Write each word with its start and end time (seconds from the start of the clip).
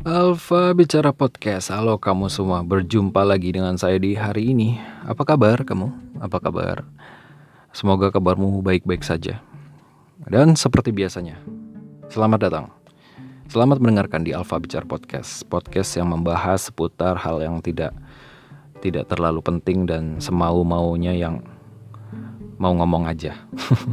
Alfa 0.00 0.72
Bicara 0.72 1.12
Podcast, 1.12 1.68
halo 1.68 2.00
kamu 2.00 2.32
semua, 2.32 2.64
berjumpa 2.64 3.20
lagi 3.20 3.52
dengan 3.52 3.76
saya 3.76 4.00
di 4.00 4.16
hari 4.16 4.56
ini. 4.56 4.80
Apa 5.04 5.28
kabar 5.28 5.60
kamu? 5.60 5.92
Apa 6.24 6.40
kabar? 6.40 6.88
Semoga 7.76 8.08
kabarmu 8.08 8.64
baik-baik 8.64 9.04
saja. 9.04 9.44
Dan 10.24 10.56
seperti 10.56 10.88
biasanya, 10.88 11.36
selamat 12.08 12.48
datang. 12.48 12.66
Selamat 13.52 13.76
mendengarkan 13.76 14.24
di 14.24 14.32
Alfa 14.32 14.56
Bicara 14.56 14.88
Podcast. 14.88 15.44
Podcast 15.52 15.92
yang 16.00 16.08
membahas 16.08 16.72
seputar 16.72 17.20
hal 17.20 17.44
yang 17.44 17.60
tidak 17.60 17.92
tidak 18.80 19.04
terlalu 19.04 19.44
penting 19.44 19.84
dan 19.84 20.16
semau-maunya 20.16 21.12
yang 21.12 21.44
mau 22.56 22.72
ngomong 22.72 23.04
aja. 23.04 23.36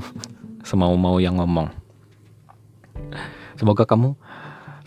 Semau-mau 0.72 1.20
yang 1.20 1.36
ngomong. 1.36 1.68
Semoga 3.60 3.84
kamu 3.84 4.16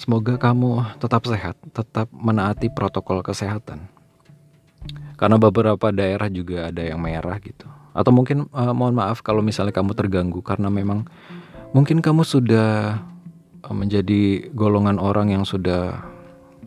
Semoga 0.01 0.41
kamu 0.41 0.97
tetap 0.97 1.29
sehat, 1.29 1.61
tetap 1.77 2.09
menaati 2.09 2.73
protokol 2.73 3.21
kesehatan. 3.21 3.85
Karena 5.21 5.37
beberapa 5.37 5.93
daerah 5.93 6.33
juga 6.33 6.73
ada 6.73 6.81
yang 6.81 7.05
merah 7.05 7.37
gitu. 7.37 7.69
Atau 7.93 8.09
mungkin 8.09 8.49
uh, 8.57 8.73
mohon 8.73 8.97
maaf 8.97 9.21
kalau 9.21 9.45
misalnya 9.45 9.77
kamu 9.77 9.93
terganggu 9.93 10.41
karena 10.41 10.73
memang 10.73 11.05
mungkin 11.77 12.01
kamu 12.01 12.25
sudah 12.25 12.97
uh, 13.61 13.77
menjadi 13.77 14.49
golongan 14.57 14.97
orang 14.97 15.37
yang 15.37 15.45
sudah 15.45 16.01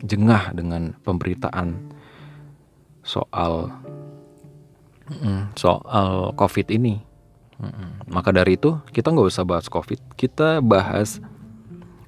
jengah 0.05 0.53
dengan 0.53 0.93
pemberitaan 1.01 1.89
soal 3.01 3.73
soal 5.57 6.37
COVID 6.37 6.69
ini. 6.69 7.01
Maka 8.05 8.29
dari 8.29 8.61
itu 8.61 8.77
kita 8.93 9.09
nggak 9.09 9.29
usah 9.33 9.41
bahas 9.41 9.65
COVID, 9.73 10.13
kita 10.21 10.61
bahas 10.61 11.17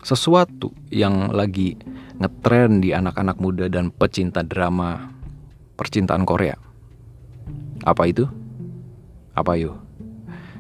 sesuatu 0.06 0.70
yang 0.94 1.34
lagi 1.34 1.73
ngetren 2.22 2.78
di 2.78 2.94
anak-anak 2.94 3.42
muda 3.42 3.66
dan 3.66 3.89
pecinta 3.89 4.45
drama 4.45 5.09
percintaan 5.73 6.30
Korea. 6.30 6.53
Apa 7.81 8.06
itu? 8.06 8.30
Apa 9.33 9.58
yo? 9.58 9.81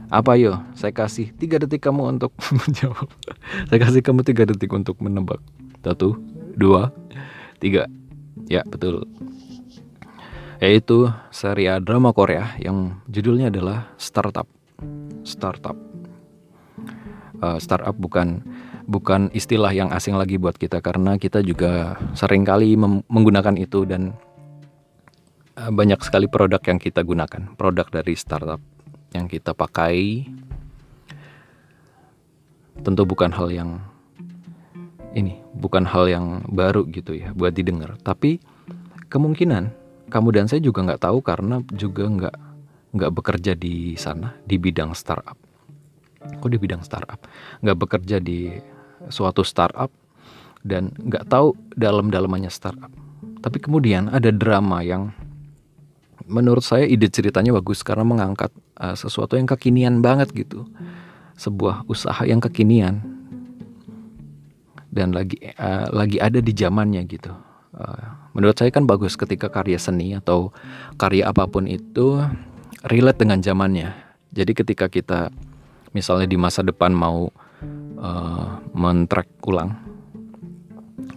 Apa 0.09 0.33
yo? 0.33 0.65
Saya 0.73 0.89
kasih 0.97 1.29
tiga 1.37 1.61
detik 1.61 1.85
kamu 1.85 2.17
untuk 2.17 2.33
menjawab. 2.65 3.05
Saya 3.69 3.79
kasih 3.85 4.01
kamu 4.01 4.25
tiga 4.25 4.49
detik 4.49 4.73
untuk 4.73 4.97
menebak. 4.97 5.37
Satu, 5.85 6.17
dua, 6.57 6.89
tiga. 7.61 7.85
Ya 8.49 8.65
betul. 8.65 9.05
Yaitu 10.57 11.13
serial 11.29 11.85
drama 11.85 12.09
Korea 12.17 12.57
yang 12.57 12.97
judulnya 13.05 13.53
adalah 13.53 13.93
Startup. 14.01 14.49
Startup. 15.21 15.77
Uh, 17.35 17.59
startup 17.61 17.93
bukan 17.99 18.41
bukan 18.85 19.33
istilah 19.33 19.73
yang 19.73 19.89
asing 19.89 20.15
lagi 20.15 20.37
buat 20.37 20.55
kita 20.55 20.79
karena 20.79 21.17
kita 21.17 21.41
juga 21.41 21.97
sering 22.13 22.45
kali 22.45 22.77
menggunakan 23.09 23.57
itu 23.57 23.83
dan 23.83 24.13
uh, 25.57 25.71
banyak 25.73 25.99
sekali 26.05 26.29
produk 26.29 26.61
yang 26.61 26.77
kita 26.77 27.01
gunakan, 27.01 27.57
produk 27.57 27.87
dari 27.89 28.13
startup 28.13 28.61
yang 29.11 29.25
kita 29.25 29.57
pakai. 29.57 30.29
Tentu 32.75 33.07
bukan 33.07 33.31
hal 33.31 33.49
yang 33.49 33.79
ini, 35.15 35.39
bukan 35.55 35.87
hal 35.87 36.11
yang 36.11 36.43
baru 36.51 36.83
gitu 36.91 37.15
ya 37.15 37.31
buat 37.31 37.55
didengar, 37.55 37.95
tapi 38.03 38.43
kemungkinan 39.07 39.71
kamu 40.11 40.29
dan 40.35 40.45
saya 40.51 40.59
juga 40.59 40.83
nggak 40.83 41.01
tahu 41.07 41.23
karena 41.23 41.63
juga 41.71 42.03
nggak 42.05 42.35
nggak 42.99 43.11
bekerja 43.15 43.55
di 43.55 43.95
sana 43.95 44.35
di 44.43 44.59
bidang 44.59 44.91
startup. 44.91 45.39
Kok 46.19 46.51
di 46.51 46.59
bidang 46.59 46.83
startup? 46.83 47.23
Nggak 47.63 47.77
bekerja 47.79 48.17
di 48.19 48.49
suatu 49.09 49.45
startup 49.45 49.91
dan 50.65 50.89
nggak 50.97 51.29
tahu 51.29 51.53
dalam-dalamannya 51.77 52.49
startup. 52.49 52.89
Tapi 53.45 53.57
kemudian 53.61 54.09
ada 54.09 54.33
drama 54.33 54.81
yang 54.81 55.13
menurut 56.25 56.65
saya 56.65 56.89
ide 56.89 57.05
ceritanya 57.05 57.53
bagus 57.53 57.85
karena 57.85 58.01
mengangkat 58.01 58.49
uh, 58.81 58.97
sesuatu 58.97 59.37
yang 59.37 59.45
kekinian 59.45 60.01
banget 60.01 60.33
gitu. 60.33 60.65
Sebuah 61.37 61.85
usaha 61.85 62.25
yang 62.25 62.41
kekinian 62.41 63.05
dan 64.89 65.13
lagi 65.13 65.37
uh, 65.61 65.91
lagi 65.93 66.17
ada 66.17 66.41
di 66.41 66.49
zamannya 66.55 67.05
gitu. 67.05 67.29
Uh, 67.75 68.31
menurut 68.33 68.57
saya 68.57 68.73
kan 68.73 68.89
bagus 68.89 69.13
ketika 69.13 69.51
karya 69.51 69.77
seni 69.77 70.17
atau 70.17 70.49
karya 70.97 71.29
apa 71.29 71.45
pun 71.45 71.69
itu 71.69 72.23
relate 72.89 73.21
dengan 73.21 73.43
zamannya. 73.45 73.93
Jadi 74.33 74.51
ketika 74.57 74.89
kita 74.89 75.29
misalnya 75.93 76.25
di 76.25 76.39
masa 76.39 76.65
depan 76.65 76.95
mau 76.95 77.29
uh, 78.05 78.61
men-track 78.77 79.29
ulang. 79.49 79.73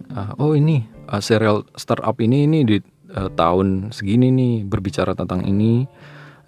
Uh, 0.09 0.33
oh 0.41 0.53
ini 0.57 0.81
uh, 1.05 1.21
serial 1.21 1.69
startup 1.77 2.17
ini 2.17 2.49
ini 2.49 2.65
di 2.65 2.77
uh, 3.13 3.29
tahun 3.29 3.93
segini 3.93 4.33
nih 4.33 4.53
berbicara 4.65 5.13
tentang 5.13 5.45
ini. 5.45 5.85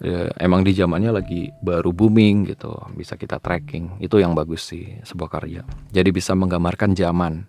Uh, 0.02 0.26
emang 0.42 0.66
di 0.66 0.74
zamannya 0.74 1.14
lagi 1.14 1.46
baru 1.62 1.94
booming 1.94 2.50
gitu, 2.50 2.74
bisa 2.98 3.14
kita 3.14 3.38
tracking. 3.38 4.02
Itu 4.02 4.18
yang 4.18 4.34
bagus 4.34 4.66
sih 4.66 4.98
sebuah 5.06 5.30
karya. 5.30 5.62
Jadi 5.94 6.10
bisa 6.10 6.34
menggambarkan 6.34 6.98
zaman. 6.98 7.46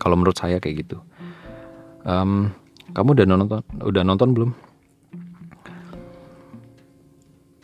Kalau 0.00 0.16
menurut 0.18 0.34
saya 0.34 0.58
kayak 0.58 0.86
gitu. 0.86 0.98
Um, 2.02 2.50
kamu 2.90 3.14
udah 3.14 3.26
nonton? 3.30 3.62
Udah 3.78 4.02
nonton 4.02 4.28
belum? 4.34 4.50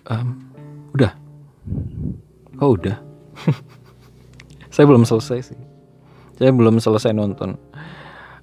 Um, 0.06 0.28
udah. 0.94 1.10
Oh 2.62 2.78
udah. 2.78 3.02
saya 4.76 4.84
belum 4.84 5.08
selesai 5.08 5.56
sih. 5.56 5.60
Saya 6.36 6.52
belum 6.52 6.76
selesai 6.76 7.16
nonton. 7.16 7.56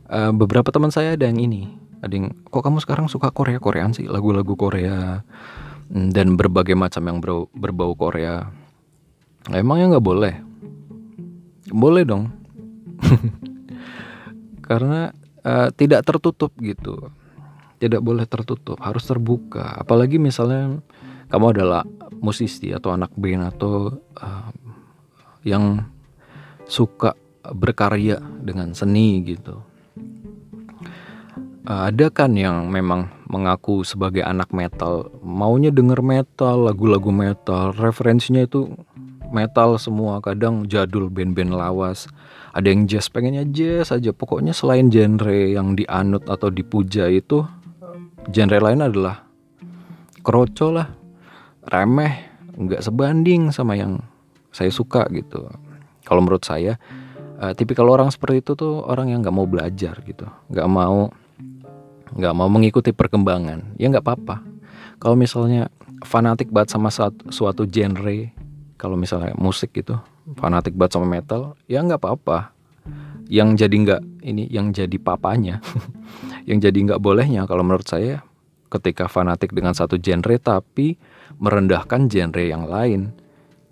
Uh, 0.09 0.33
beberapa 0.33 0.73
teman 0.73 0.89
saya 0.89 1.13
ada 1.13 1.29
yang 1.29 1.37
ini. 1.37 1.69
Ada 2.01 2.09
yang 2.17 2.33
kok 2.49 2.65
kamu 2.65 2.81
sekarang 2.81 3.05
suka 3.05 3.29
Korea 3.29 3.61
Koreaan 3.61 3.93
sih? 3.93 4.09
Lagu-lagu 4.09 4.57
Korea 4.57 5.21
mm, 5.93 6.09
dan 6.09 6.33
berbagai 6.33 6.73
macam 6.73 7.05
yang 7.05 7.21
berbau, 7.21 7.53
berbau 7.53 7.93
Korea. 7.93 8.49
Nah, 9.45 9.57
emangnya 9.61 9.93
nggak 9.93 10.05
boleh? 10.09 10.33
Boleh 11.69 12.01
dong. 12.01 12.33
Karena 14.67 15.13
uh, 15.45 15.69
tidak 15.69 16.01
tertutup 16.01 16.49
gitu. 16.65 17.13
Tidak 17.77 18.01
boleh 18.01 18.25
tertutup 18.25 18.81
harus 18.81 19.05
terbuka. 19.05 19.85
Apalagi 19.85 20.17
misalnya 20.17 20.81
kamu 21.29 21.45
adalah 21.53 21.85
musisi 22.25 22.73
atau 22.73 22.89
anak 22.89 23.13
band 23.13 23.53
atau 23.53 24.01
uh, 24.17 24.49
yang 25.45 25.92
suka 26.73 27.13
berkarya 27.53 28.17
dengan 28.41 28.73
seni 28.73 29.21
gitu. 29.21 29.61
Ada 31.69 32.09
kan 32.09 32.33
yang 32.33 32.73
memang 32.73 33.13
mengaku 33.29 33.85
sebagai 33.85 34.25
anak 34.25 34.49
metal, 34.51 35.13
maunya 35.21 35.69
denger 35.69 36.01
metal, 36.01 36.65
lagu-lagu 36.67 37.13
metal, 37.13 37.71
referensinya 37.77 38.43
itu 38.43 38.73
metal 39.31 39.79
semua, 39.79 40.19
kadang 40.19 40.65
jadul 40.67 41.07
band-band 41.07 41.55
lawas. 41.55 42.09
Ada 42.51 42.67
yang 42.67 42.89
jazz, 42.89 43.07
pengennya 43.07 43.47
jazz 43.47 43.95
aja. 43.95 44.11
Pokoknya 44.11 44.51
selain 44.51 44.91
genre 44.91 45.31
yang 45.33 45.77
dianut 45.77 46.27
atau 46.27 46.51
dipuja 46.51 47.07
itu, 47.07 47.47
genre 48.27 48.59
lain 48.59 48.83
adalah 48.83 49.23
kroco 50.19 50.67
lah, 50.67 50.91
remeh, 51.71 52.27
nggak 52.59 52.83
sebanding 52.83 53.55
sama 53.55 53.79
yang 53.79 54.03
saya 54.51 54.69
suka 54.69 55.07
gitu 55.15 55.47
kalau 56.13 56.21
menurut 56.21 56.45
saya 56.45 56.77
uh, 57.41 57.57
tipikal 57.57 57.89
orang 57.89 58.13
seperti 58.13 58.45
itu 58.45 58.53
tuh 58.53 58.85
orang 58.85 59.09
yang 59.09 59.25
nggak 59.25 59.33
mau 59.33 59.49
belajar 59.49 59.97
gitu. 60.05 60.29
Nggak 60.53 60.69
mau 60.69 61.09
nggak 62.13 62.33
mau 62.37 62.45
mengikuti 62.53 62.93
perkembangan. 62.93 63.73
Ya 63.81 63.89
nggak 63.89 64.05
apa-apa. 64.05 64.45
Kalau 65.01 65.17
misalnya 65.17 65.73
fanatik 66.05 66.53
banget 66.53 66.69
sama 66.69 66.93
suatu, 66.93 67.33
suatu 67.33 67.65
genre 67.65 68.29
kalau 68.77 68.93
misalnya 68.93 69.33
musik 69.33 69.73
gitu 69.73 69.97
fanatik 70.37 70.77
banget 70.77 71.01
sama 71.01 71.09
metal 71.09 71.57
ya 71.65 71.81
nggak 71.81 71.97
apa-apa. 71.97 72.53
Yang 73.25 73.65
jadi 73.65 73.75
nggak 73.81 74.01
ini 74.21 74.45
yang 74.53 74.69
jadi 74.69 74.97
papanya 75.01 75.57
yang 76.49 76.61
jadi 76.61 76.77
nggak 76.77 77.01
bolehnya 77.01 77.49
kalau 77.49 77.65
menurut 77.65 77.89
saya 77.89 78.21
ketika 78.69 79.09
fanatik 79.09 79.49
dengan 79.49 79.73
satu 79.73 79.97
genre 79.97 80.37
tapi 80.37 81.01
merendahkan 81.41 82.05
genre 82.05 82.45
yang 82.45 82.69
lain 82.69 83.17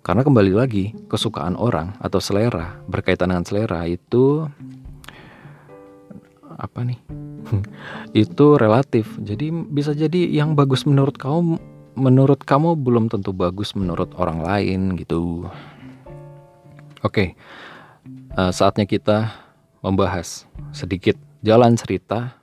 karena 0.02 0.26
kembali 0.26 0.50
lagi, 0.50 0.90
kesukaan 1.06 1.54
orang 1.54 1.94
atau 2.02 2.18
selera 2.18 2.74
berkaitan 2.90 3.30
dengan 3.30 3.46
selera 3.46 3.86
itu 3.86 4.50
apa 6.58 6.82
nih? 6.82 6.98
itu 8.26 8.58
relatif. 8.58 9.06
Jadi 9.22 9.54
bisa 9.54 9.94
jadi 9.94 10.26
yang 10.26 10.58
bagus 10.58 10.82
menurut 10.90 11.14
kamu 11.14 11.54
menurut 11.94 12.42
kamu 12.42 12.74
belum 12.82 13.14
tentu 13.14 13.30
bagus 13.30 13.78
menurut 13.78 14.10
orang 14.18 14.42
lain 14.42 14.98
gitu. 14.98 15.46
Oke. 17.06 17.38
Uh, 18.34 18.50
saatnya 18.50 18.90
kita 18.90 19.30
membahas 19.86 20.50
sedikit 20.74 21.14
jalan 21.46 21.78
cerita 21.78 22.34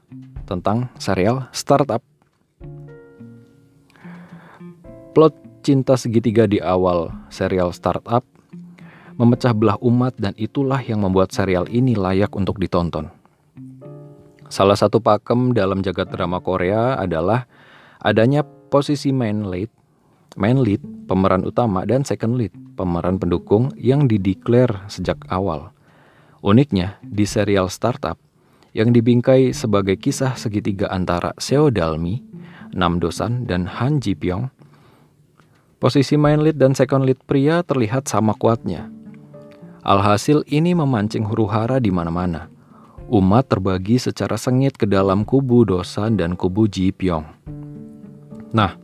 tentang 0.47 0.87
serial 0.95 1.51
startup. 1.51 1.99
Plot 5.11 5.48
cinta 5.59 5.99
segitiga 5.99 6.47
di 6.47 6.63
awal 6.63 7.11
serial 7.27 7.75
startup 7.75 8.23
memecah 9.19 9.51
belah 9.51 9.75
umat 9.83 10.15
dan 10.15 10.31
itulah 10.39 10.79
yang 10.79 11.03
membuat 11.03 11.35
serial 11.35 11.67
ini 11.67 11.91
layak 11.93 12.31
untuk 12.39 12.55
ditonton. 12.55 13.11
Salah 14.47 14.79
satu 14.79 14.97
pakem 15.03 15.53
dalam 15.53 15.83
jagat 15.83 16.09
drama 16.09 16.39
Korea 16.41 16.97
adalah 16.97 17.45
adanya 18.01 18.41
posisi 18.71 19.11
main 19.11 19.45
lead, 19.45 19.69
main 20.39 20.57
lead 20.57 20.81
pemeran 21.05 21.45
utama 21.45 21.83
dan 21.83 22.07
second 22.07 22.39
lead 22.39 22.55
pemeran 22.73 23.19
pendukung 23.19 23.69
yang 23.75 24.07
dideklar 24.07 24.87
sejak 24.87 25.19
awal. 25.29 25.75
Uniknya 26.39 26.97
di 27.03 27.27
serial 27.27 27.67
startup 27.67 28.15
yang 28.71 28.95
dibingkai 28.95 29.51
sebagai 29.51 29.99
kisah 29.99 30.39
segitiga 30.39 30.87
antara 30.87 31.35
Seo 31.35 31.67
Dalmi, 31.67 32.23
Nam 32.71 33.03
Dosan 33.03 33.43
dan 33.43 33.67
Han 33.67 33.99
Ji 33.99 34.15
Pyong, 34.15 34.47
posisi 35.79 36.19
main 36.19 36.43
lead 36.43 36.59
dan 36.59 36.75
second 36.75 37.07
lead 37.07 37.17
pria 37.25 37.65
terlihat 37.65 38.05
sama 38.05 38.35
kuatnya. 38.35 38.91
Alhasil 39.81 40.43
ini 40.51 40.75
memancing 40.75 41.25
huru 41.25 41.47
hara 41.47 41.79
di 41.79 41.89
mana-mana 41.89 42.51
umat 43.09 43.49
terbagi 43.49 43.97
secara 43.97 44.37
sengit 44.37 44.77
ke 44.77 44.85
dalam 44.85 45.25
kubu 45.25 45.65
Dosan 45.65 46.15
dan 46.15 46.37
kubu 46.37 46.69
Ji 46.69 46.93
Pyong. 46.93 47.25
Nah, 48.53 48.77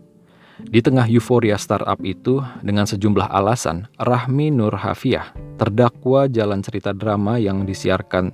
di 0.66 0.82
tengah 0.82 1.06
euforia 1.06 1.62
startup 1.62 2.02
itu, 2.02 2.42
dengan 2.66 2.90
sejumlah 2.90 3.30
alasan, 3.30 3.86
Rahmi 4.02 4.50
Nur 4.50 4.74
Hafiah, 4.74 5.30
terdakwa 5.62 6.26
jalan 6.26 6.66
cerita 6.66 6.92
drama 6.92 7.38
yang 7.38 7.70
disiarkan 7.70 8.34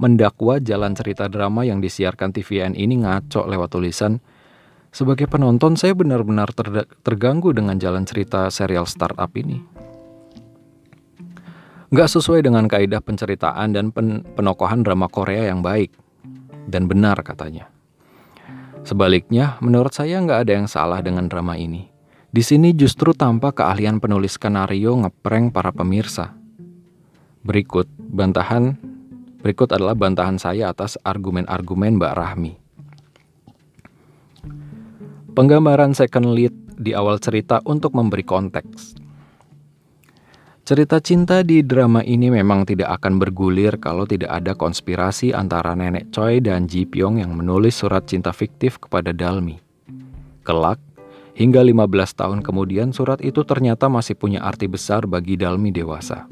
mendakwa 0.00 0.56
jalan 0.64 0.96
cerita 0.96 1.28
drama 1.28 1.60
yang 1.68 1.84
disiarkan 1.84 2.32
TVN 2.32 2.72
ini 2.72 3.04
ngaco 3.04 3.44
lewat 3.44 3.76
tulisan 3.76 4.16
sebagai 4.90 5.30
penonton 5.30 5.78
saya 5.78 5.94
benar-benar 5.94 6.50
terganggu 7.06 7.54
dengan 7.54 7.78
jalan 7.78 8.02
cerita 8.06 8.50
serial 8.50 8.86
startup 8.86 9.30
ini 9.38 9.62
nggak 11.90 12.06
sesuai 12.06 12.46
dengan 12.46 12.70
kaidah 12.70 13.02
penceritaan 13.02 13.74
dan 13.74 13.90
pen 13.90 14.22
penokohan 14.38 14.86
drama 14.86 15.10
Korea 15.10 15.50
yang 15.50 15.58
baik 15.58 15.90
dan 16.70 16.86
benar 16.86 17.18
katanya. 17.26 17.66
Sebaliknya, 18.86 19.60
menurut 19.60 19.92
saya 19.92 20.22
nggak 20.22 20.46
ada 20.46 20.52
yang 20.54 20.68
salah 20.70 21.02
dengan 21.02 21.26
drama 21.26 21.58
ini. 21.58 21.90
Di 22.30 22.46
sini 22.46 22.70
justru 22.72 23.10
tampak 23.10 23.58
keahlian 23.58 23.98
penulis 23.98 24.38
skenario 24.38 24.94
ngeprank 25.02 25.50
para 25.50 25.74
pemirsa. 25.74 26.32
Berikut 27.42 27.90
bantahan 27.98 28.78
berikut 29.42 29.74
adalah 29.74 29.98
bantahan 29.98 30.38
saya 30.38 30.70
atas 30.70 30.94
argumen-argumen 31.02 31.98
Mbak 31.98 32.14
Rahmi. 32.14 32.59
Penggambaran 35.40 35.96
second 35.96 36.36
lead 36.36 36.52
di 36.76 36.92
awal 36.92 37.16
cerita 37.16 37.64
untuk 37.64 37.96
memberi 37.96 38.20
konteks. 38.20 38.92
Cerita 40.68 41.00
cinta 41.00 41.40
di 41.40 41.64
drama 41.64 42.04
ini 42.04 42.28
memang 42.28 42.68
tidak 42.68 43.00
akan 43.00 43.16
bergulir 43.16 43.80
kalau 43.80 44.04
tidak 44.04 44.36
ada 44.36 44.52
konspirasi 44.52 45.32
antara 45.32 45.72
nenek 45.72 46.12
Choi 46.12 46.44
dan 46.44 46.68
Ji 46.68 46.84
Pyong 46.84 47.24
yang 47.24 47.32
menulis 47.32 47.72
surat 47.72 48.04
cinta 48.04 48.36
fiktif 48.36 48.76
kepada 48.76 49.16
Dalmi. 49.16 49.56
Kelak, 50.44 50.76
hingga 51.32 51.64
15 51.64 51.88
tahun 52.20 52.44
kemudian 52.44 52.92
surat 52.92 53.24
itu 53.24 53.40
ternyata 53.40 53.88
masih 53.88 54.20
punya 54.20 54.44
arti 54.44 54.68
besar 54.68 55.08
bagi 55.08 55.40
Dalmi 55.40 55.72
dewasa. 55.72 56.28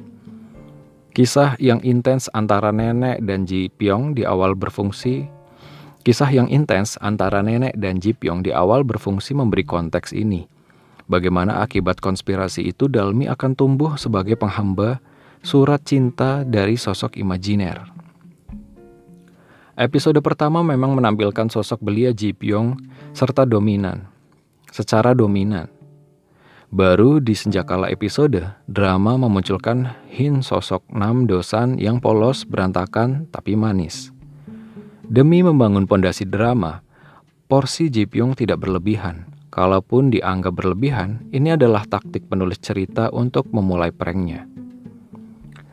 Kisah 1.17 1.57
yang 1.57 1.81
intens 1.81 2.29
antara 2.37 2.77
nenek 2.77 3.25
dan 3.25 3.49
Ji 3.49 3.73
Pyong 3.73 4.13
di 4.13 4.29
awal 4.29 4.53
berfungsi 4.53 5.38
Kisah 6.09 6.33
yang 6.33 6.49
intens 6.49 6.97
antara 7.05 7.45
nenek 7.45 7.77
dan 7.77 8.01
Ji 8.01 8.17
Pyong 8.17 8.41
di 8.41 8.49
awal 8.49 8.81
berfungsi 8.81 9.37
memberi 9.37 9.69
konteks 9.69 10.17
ini– 10.17 10.49
Bagaimana 11.09 11.65
akibat 11.65 12.05
konspirasi 12.05 12.69
itu 12.69 12.85
Dalmi 12.85 13.33
akan 13.33 13.57
tumbuh 13.57 13.97
sebagai 13.97 14.37
penghamba 14.37 15.01
surat 15.41 15.81
cinta 15.81 16.45
dari 16.45 16.77
sosok 16.77 17.17
imajiner. 17.17 17.81
Episode 19.73 20.21
pertama 20.21 20.61
memang 20.61 20.93
menampilkan 20.93 21.49
sosok 21.49 21.81
belia 21.81 22.13
Ji 22.13 22.37
Pyong 22.37 22.77
serta 23.17 23.49
dominan, 23.49 24.05
secara 24.69 25.17
dominan. 25.17 25.73
Baru 26.69 27.25
di 27.25 27.33
senjakala 27.33 27.89
episode, 27.89 28.45
drama 28.69 29.17
memunculkan 29.17 29.89
Hin 30.13 30.45
sosok 30.45 30.85
Nam 30.93 31.25
Dosan 31.25 31.81
yang 31.81 32.05
polos, 32.05 32.45
berantakan, 32.45 33.25
tapi 33.33 33.57
manis. 33.57 34.13
Demi 35.09 35.41
membangun 35.41 35.89
pondasi 35.89 36.29
drama, 36.29 36.85
porsi 37.49 37.89
Ji 37.89 38.05
Pyong 38.05 38.37
tidak 38.37 38.61
berlebihan, 38.61 39.39
Kalaupun 39.49 40.15
dianggap 40.15 40.55
berlebihan, 40.61 41.25
ini 41.35 41.57
adalah 41.57 41.83
taktik 41.83 42.31
penulis 42.31 42.63
cerita 42.63 43.11
untuk 43.11 43.51
memulai 43.51 43.89
pranknya. 43.91 44.47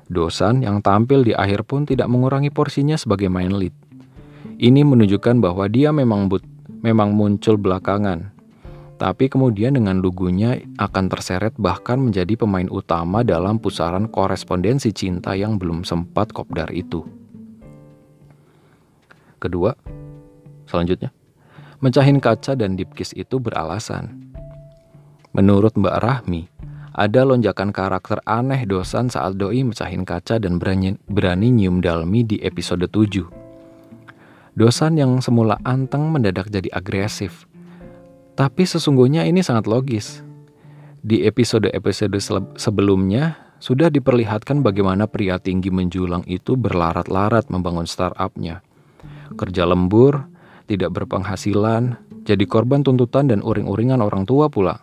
Dosan 0.10 0.66
yang 0.66 0.82
tampil 0.82 1.22
di 1.22 1.38
akhir 1.38 1.70
pun 1.70 1.86
tidak 1.86 2.10
mengurangi 2.10 2.50
porsinya 2.50 2.98
sebagai 2.98 3.30
main 3.30 3.54
lead. 3.54 3.78
Ini 4.58 4.82
menunjukkan 4.88 5.38
bahwa 5.38 5.70
dia 5.70 5.94
memang 5.94 6.32
but, 6.32 6.42
memang 6.82 7.14
muncul 7.14 7.62
belakangan, 7.62 8.34
tapi 8.96 9.30
kemudian 9.30 9.76
dengan 9.76 10.02
lugunya 10.02 10.56
akan 10.82 11.06
terseret 11.06 11.54
bahkan 11.60 12.00
menjadi 12.00 12.40
pemain 12.40 12.72
utama 12.72 13.22
dalam 13.22 13.62
pusaran 13.62 14.10
korespondensi 14.10 14.96
cinta 14.98 15.36
yang 15.36 15.60
belum 15.62 15.86
sempat 15.86 16.34
kopdar 16.34 16.72
itu. 16.72 17.04
Kedua, 19.46 19.78
selanjutnya. 20.66 21.14
Mencahin 21.78 22.18
kaca 22.18 22.58
dan 22.58 22.74
dipkis 22.74 23.14
itu 23.14 23.38
beralasan. 23.38 24.34
Menurut 25.38 25.78
Mbak 25.78 25.98
Rahmi, 26.02 26.50
ada 26.98 27.22
lonjakan 27.22 27.70
karakter 27.70 28.26
aneh 28.26 28.66
dosan 28.66 29.14
saat 29.14 29.38
doi 29.38 29.62
mecahin 29.62 30.02
kaca 30.02 30.42
dan 30.42 30.58
berani, 30.58 30.98
berani 31.06 31.54
nyium 31.54 31.78
dalmi 31.78 32.26
di 32.26 32.42
episode 32.42 32.90
7. 32.90 34.58
Dosan 34.58 34.98
yang 34.98 35.22
semula 35.22 35.62
anteng 35.62 36.10
mendadak 36.10 36.50
jadi 36.50 36.74
agresif. 36.74 37.46
Tapi 38.34 38.66
sesungguhnya 38.66 39.30
ini 39.30 39.46
sangat 39.46 39.70
logis. 39.70 40.26
Di 41.06 41.22
episode-episode 41.22 42.18
sebelumnya 42.58 43.46
sudah 43.62 43.94
diperlihatkan 43.94 44.66
bagaimana 44.66 45.06
pria 45.06 45.38
tinggi 45.38 45.70
menjulang 45.70 46.26
itu 46.26 46.58
berlarat-larat 46.58 47.46
membangun 47.54 47.86
startupnya. 47.86 48.65
Kerja 49.36 49.68
lembur, 49.68 50.28
tidak 50.66 50.96
berpenghasilan, 50.96 52.00
jadi 52.26 52.44
korban 52.50 52.82
tuntutan 52.82 53.30
dan 53.30 53.44
uring-uringan 53.46 54.02
orang 54.02 54.26
tua 54.26 54.50
pula. 54.50 54.82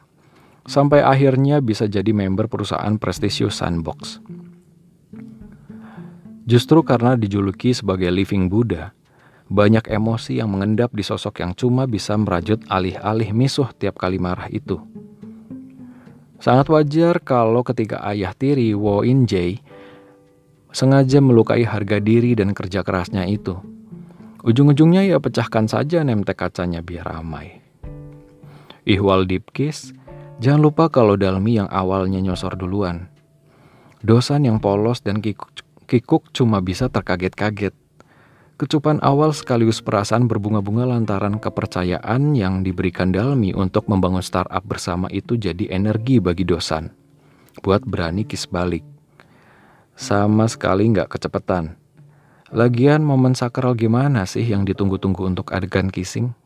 Sampai 0.62 1.02
akhirnya 1.02 1.58
bisa 1.58 1.90
jadi 1.90 2.14
member 2.14 2.46
perusahaan 2.46 2.94
prestisius 3.00 3.58
Sandbox. 3.58 4.22
Justru 6.46 6.86
karena 6.86 7.19
dijuluki 7.19 7.74
sebagai 7.74 8.12
living 8.15 8.46
Buddha, 8.46 8.94
banyak 9.50 9.91
emosi 9.91 10.38
yang 10.38 10.55
mengendap 10.55 10.94
di 10.94 11.03
sosok 11.03 11.43
yang 11.43 11.53
cuma 11.53 11.84
bisa 11.91 12.15
merajut 12.15 12.62
alih-alih 12.70 13.34
misuh 13.34 13.69
tiap 13.74 13.98
kali 13.98 14.22
marah 14.22 14.46
itu. 14.48 14.79
Sangat 16.43 16.67
wajar 16.70 17.22
kalau 17.22 17.62
ketika 17.62 18.03
ayah 18.10 18.34
tiri 18.34 18.74
Wo 18.74 19.06
In 19.06 19.31
Jae 19.31 19.62
sengaja 20.72 21.20
melukai 21.20 21.62
harga 21.62 22.00
diri 22.03 22.34
dan 22.34 22.56
kerja 22.56 22.82
kerasnya 22.82 23.29
itu. 23.29 23.71
Ujung-ujungnya 24.43 25.06
ya 25.06 25.22
pecahkan 25.22 25.70
saja 25.70 26.03
nemtek 26.03 26.34
kacanya 26.34 26.82
biar 26.82 27.06
ramai. 27.06 27.63
Ihwal 28.82 29.31
Dipkis, 29.31 29.94
jangan 30.43 30.67
lupa 30.67 30.91
kalau 30.91 31.15
Dalmi 31.15 31.63
yang 31.63 31.70
awalnya 31.70 32.19
nyosor 32.19 32.58
duluan. 32.58 33.06
Dosan 34.03 34.43
yang 34.43 34.58
polos 34.58 34.99
dan 34.99 35.22
kikuk, 35.22 36.34
cuma 36.34 36.58
bisa 36.58 36.91
terkaget-kaget. 36.91 37.70
Kecupan 38.58 38.99
awal 39.06 39.31
sekaligus 39.31 39.79
perasaan 39.79 40.27
berbunga-bunga 40.27 40.91
lantaran 40.91 41.39
kepercayaan 41.39 42.34
yang 42.34 42.67
diberikan 42.67 43.15
Dalmi 43.15 43.55
untuk 43.55 43.87
membangun 43.87 44.27
startup 44.27 44.67
bersama 44.67 45.06
itu 45.15 45.39
jadi 45.39 45.70
energi 45.70 46.19
bagi 46.19 46.43
Dosan. 46.43 46.91
Buat 47.63 47.87
berani 47.87 48.27
kis 48.27 48.51
balik. 48.51 48.82
Sama 49.94 50.51
sekali 50.51 50.91
nggak 50.91 51.15
kecepatan 51.15 51.79
Lagian 52.52 53.00
momen 53.00 53.32
sakral 53.32 53.72
gimana 53.72 54.28
sih 54.28 54.44
yang 54.44 54.68
ditunggu-tunggu 54.68 55.24
untuk 55.24 55.56
adegan 55.56 55.88
kissing? 55.88 56.36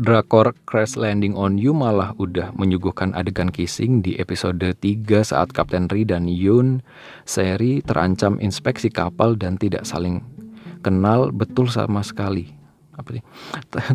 Drakor 0.00 0.56
Crash 0.64 0.96
Landing 0.96 1.36
on 1.36 1.60
You 1.60 1.76
malah 1.76 2.16
udah 2.16 2.48
menyuguhkan 2.56 3.12
adegan 3.12 3.52
kissing 3.52 4.00
di 4.00 4.16
episode 4.16 4.64
3 4.64 4.80
saat 5.20 5.52
Kapten 5.52 5.92
Ri 5.92 6.08
dan 6.08 6.24
Yun 6.24 6.80
seri 7.28 7.84
terancam 7.84 8.40
inspeksi 8.40 8.88
kapal 8.88 9.36
dan 9.36 9.60
tidak 9.60 9.84
saling 9.84 10.24
kenal 10.80 11.28
betul 11.36 11.68
sama 11.68 12.00
sekali. 12.00 12.48
Apa 12.96 13.20
sih? 13.20 13.22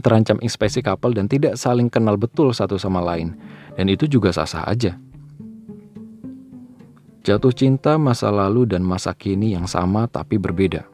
Terancam 0.05 0.37
inspeksi 0.45 0.85
kapal 0.85 1.17
dan 1.17 1.25
tidak 1.25 1.57
saling 1.57 1.89
kenal 1.89 2.21
betul 2.21 2.53
satu 2.53 2.77
sama 2.77 3.01
lain. 3.01 3.33
Dan 3.73 3.89
itu 3.89 4.05
juga 4.05 4.29
sah-sah 4.29 4.69
aja. 4.69 4.93
Jatuh 7.25 7.57
cinta 7.57 7.97
masa 7.97 8.29
lalu 8.29 8.69
dan 8.69 8.85
masa 8.85 9.09
kini 9.09 9.57
yang 9.57 9.65
sama 9.65 10.05
tapi 10.05 10.37
berbeda. 10.37 10.85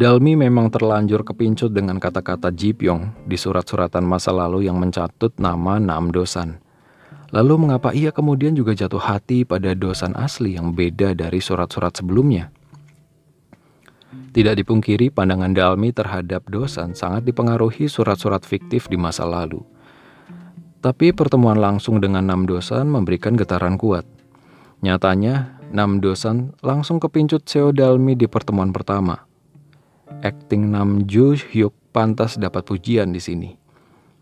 Dalmi 0.00 0.32
memang 0.32 0.72
terlanjur 0.72 1.28
kepincut 1.28 1.68
dengan 1.76 2.00
kata-kata 2.00 2.48
Jipyong 2.48 3.28
di 3.28 3.36
surat-suratan 3.36 4.00
masa 4.08 4.32
lalu 4.32 4.64
yang 4.64 4.80
mencatut 4.80 5.36
nama 5.36 5.76
Nam 5.76 6.08
Dosan. 6.08 6.56
Lalu 7.36 7.68
mengapa 7.68 7.92
ia 7.92 8.08
kemudian 8.08 8.56
juga 8.56 8.72
jatuh 8.72 9.02
hati 9.02 9.44
pada 9.44 9.76
dosan 9.76 10.16
asli 10.16 10.56
yang 10.56 10.72
beda 10.72 11.12
dari 11.12 11.44
surat-surat 11.44 11.92
sebelumnya? 11.92 12.48
Tidak 14.32 14.56
dipungkiri 14.56 15.12
pandangan 15.12 15.52
Dalmi 15.52 15.92
terhadap 15.92 16.48
Dosan 16.48 16.96
sangat 16.96 17.28
dipengaruhi 17.28 17.92
surat-surat 17.92 18.40
fiktif 18.40 18.88
di 18.88 18.96
masa 18.96 19.28
lalu. 19.28 19.60
Tapi 20.78 21.10
pertemuan 21.10 21.58
langsung 21.58 21.98
dengan 21.98 22.22
Nam 22.30 22.46
Dosan 22.46 22.86
memberikan 22.86 23.34
getaran 23.34 23.74
kuat. 23.74 24.06
Nyatanya, 24.78 25.58
Nam 25.74 25.98
Dosan 25.98 26.54
langsung 26.62 27.02
kepincut 27.02 27.42
Seo 27.50 27.74
Dalmi 27.74 28.14
di 28.14 28.30
pertemuan 28.30 28.70
pertama. 28.70 29.26
Acting 30.22 30.70
Nam 30.70 31.02
Ju 31.10 31.34
Hyuk 31.34 31.74
pantas 31.90 32.38
dapat 32.38 32.62
pujian 32.62 33.10
di 33.10 33.18
sini. 33.18 33.50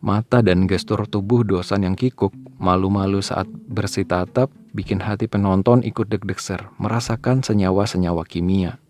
Mata 0.00 0.40
dan 0.40 0.64
gestur 0.64 1.04
tubuh 1.04 1.44
Dosan 1.44 1.84
yang 1.84 1.96
kikuk, 1.96 2.32
malu-malu 2.56 3.20
saat 3.20 3.48
bersih 3.48 4.08
tatap, 4.08 4.48
bikin 4.72 5.04
hati 5.04 5.28
penonton 5.28 5.84
ikut 5.84 6.08
deg-degser, 6.08 6.72
merasakan 6.80 7.44
senyawa-senyawa 7.44 8.24
kimia. 8.24 8.80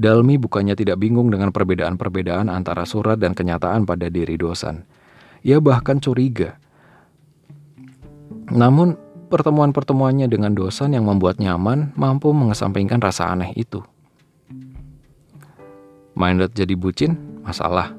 Dalmi 0.00 0.38
bukannya 0.38 0.78
tidak 0.78 1.02
bingung 1.02 1.28
dengan 1.28 1.50
perbedaan-perbedaan 1.50 2.48
antara 2.48 2.86
surat 2.86 3.18
dan 3.18 3.34
kenyataan 3.34 3.82
pada 3.82 4.06
diri 4.06 4.38
Dosan. 4.38 4.86
Ia 5.40 5.58
bahkan 5.58 5.96
curiga. 6.02 6.60
Namun, 8.50 8.98
pertemuan-pertemuannya 9.30 10.26
dengan 10.26 10.52
Dosan 10.52 10.92
yang 10.92 11.06
membuat 11.06 11.38
nyaman 11.38 11.94
mampu 11.94 12.34
mengesampingkan 12.34 12.98
rasa 12.98 13.30
aneh 13.30 13.54
itu. 13.54 13.80
Minded 16.18 16.52
jadi 16.52 16.74
bucin? 16.76 17.16
Masalah. 17.40 17.94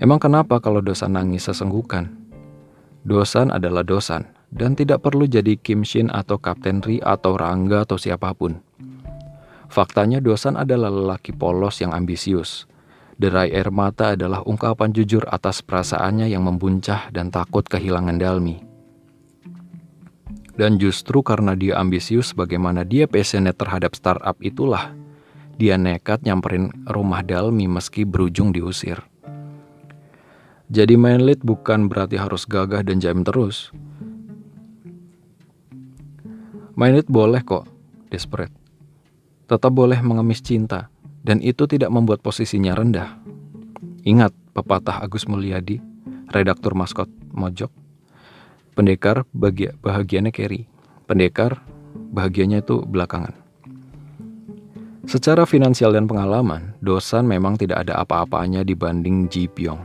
Emang 0.00 0.22
kenapa 0.22 0.62
kalau 0.62 0.80
Dosan 0.80 1.18
nangis 1.18 1.44
sesenggukan? 1.50 2.08
Dosan 3.04 3.52
adalah 3.52 3.84
Dosan, 3.84 4.24
dan 4.48 4.72
tidak 4.72 5.04
perlu 5.04 5.28
jadi 5.28 5.60
Kim 5.60 5.84
Shin 5.84 6.08
atau 6.08 6.40
Kapten 6.40 6.80
Ri 6.80 7.02
atau 7.04 7.36
Rangga 7.36 7.84
atau 7.84 8.00
siapa 8.00 8.32
pun. 8.32 8.64
Faktanya 9.68 10.22
Dosan 10.22 10.56
adalah 10.56 10.88
lelaki 10.88 11.34
polos 11.34 11.82
yang 11.82 11.92
ambisius. 11.92 12.64
Derai 13.14 13.54
air 13.54 13.70
mata 13.70 14.18
adalah 14.18 14.42
ungkapan 14.42 14.90
jujur 14.90 15.22
atas 15.30 15.62
perasaannya 15.62 16.26
yang 16.26 16.42
membuncah 16.42 17.10
dan 17.14 17.30
takut 17.30 17.62
kehilangan 17.62 18.18
Dalmi. 18.18 18.58
Dan 20.54 20.78
justru 20.78 21.22
karena 21.22 21.54
dia 21.54 21.78
ambisius 21.78 22.34
bagaimana 22.34 22.82
dia 22.82 23.06
passionate 23.06 23.58
terhadap 23.58 23.94
startup 23.94 24.38
itulah, 24.42 24.94
dia 25.58 25.78
nekat 25.78 26.22
nyamperin 26.26 26.70
rumah 26.86 27.22
Dalmi 27.22 27.70
meski 27.70 28.02
berujung 28.02 28.50
diusir. 28.50 29.02
Jadi 30.70 30.94
main 30.98 31.22
lead 31.22 31.42
bukan 31.42 31.86
berarti 31.86 32.18
harus 32.18 32.46
gagah 32.46 32.82
dan 32.82 32.98
jaim 32.98 33.22
terus. 33.22 33.70
Main 36.74 36.98
lead 36.98 37.06
boleh 37.06 37.42
kok, 37.46 37.70
desperate 38.10 38.64
tetap 39.44 39.72
boleh 39.76 40.00
mengemis 40.00 40.40
cinta, 40.40 40.88
dan 41.24 41.40
itu 41.40 41.64
tidak 41.64 41.88
membuat 41.88 42.20
posisinya 42.20 42.76
rendah. 42.76 43.16
Ingat 44.04 44.36
pepatah 44.52 45.00
Agus 45.00 45.24
Mulyadi, 45.24 45.80
redaktur 46.28 46.76
maskot 46.76 47.08
Mojok, 47.32 47.72
pendekar 48.76 49.24
bahagia, 49.32 49.72
bahagianya 49.80 50.30
carry, 50.30 50.68
pendekar 51.08 51.64
bahagianya 52.12 52.60
itu 52.60 52.84
belakangan. 52.84 53.32
Secara 55.04 55.44
finansial 55.44 55.92
dan 55.92 56.08
pengalaman, 56.08 56.72
Dosan 56.80 57.28
memang 57.28 57.60
tidak 57.60 57.84
ada 57.84 58.00
apa-apanya 58.00 58.64
dibanding 58.64 59.28
Ji 59.28 59.48
Pyong. 59.48 59.84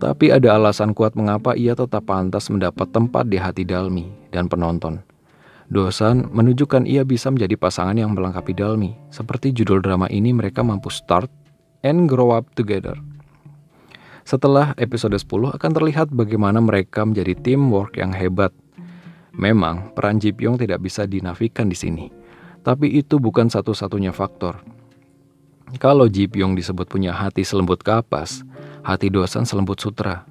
Tapi 0.00 0.32
ada 0.32 0.56
alasan 0.56 0.96
kuat 0.96 1.12
mengapa 1.12 1.52
ia 1.52 1.76
tetap 1.76 2.08
pantas 2.08 2.48
mendapat 2.48 2.88
tempat 2.88 3.28
di 3.28 3.36
hati 3.36 3.68
Dalmi 3.68 4.08
dan 4.32 4.48
penonton. 4.48 5.00
Dosan 5.70 6.26
menunjukkan 6.34 6.82
ia 6.82 7.06
bisa 7.06 7.30
menjadi 7.30 7.54
pasangan 7.54 7.94
yang 7.94 8.10
melengkapi 8.10 8.58
Dalmi. 8.58 8.90
Seperti 9.14 9.54
judul 9.54 9.78
drama 9.78 10.10
ini 10.10 10.34
mereka 10.34 10.66
mampu 10.66 10.90
start 10.90 11.30
and 11.86 12.10
grow 12.10 12.34
up 12.34 12.50
together. 12.58 12.98
Setelah 14.26 14.74
episode 14.82 15.14
10 15.14 15.30
akan 15.30 15.70
terlihat 15.70 16.10
bagaimana 16.10 16.58
mereka 16.58 17.06
menjadi 17.06 17.38
teamwork 17.38 18.02
yang 18.02 18.10
hebat. 18.10 18.50
Memang 19.30 19.94
peran 19.94 20.18
Ji 20.18 20.34
Pyong 20.34 20.58
tidak 20.58 20.82
bisa 20.82 21.06
dinafikan 21.06 21.70
di 21.70 21.78
sini. 21.78 22.10
Tapi 22.66 22.90
itu 22.90 23.22
bukan 23.22 23.46
satu-satunya 23.46 24.10
faktor. 24.10 24.58
Kalau 25.78 26.10
Ji 26.10 26.26
Pyong 26.26 26.58
disebut 26.58 26.90
punya 26.90 27.14
hati 27.14 27.46
selembut 27.46 27.86
kapas, 27.86 28.42
hati 28.82 29.06
Dosan 29.06 29.46
selembut 29.46 29.78
sutra. 29.78 30.26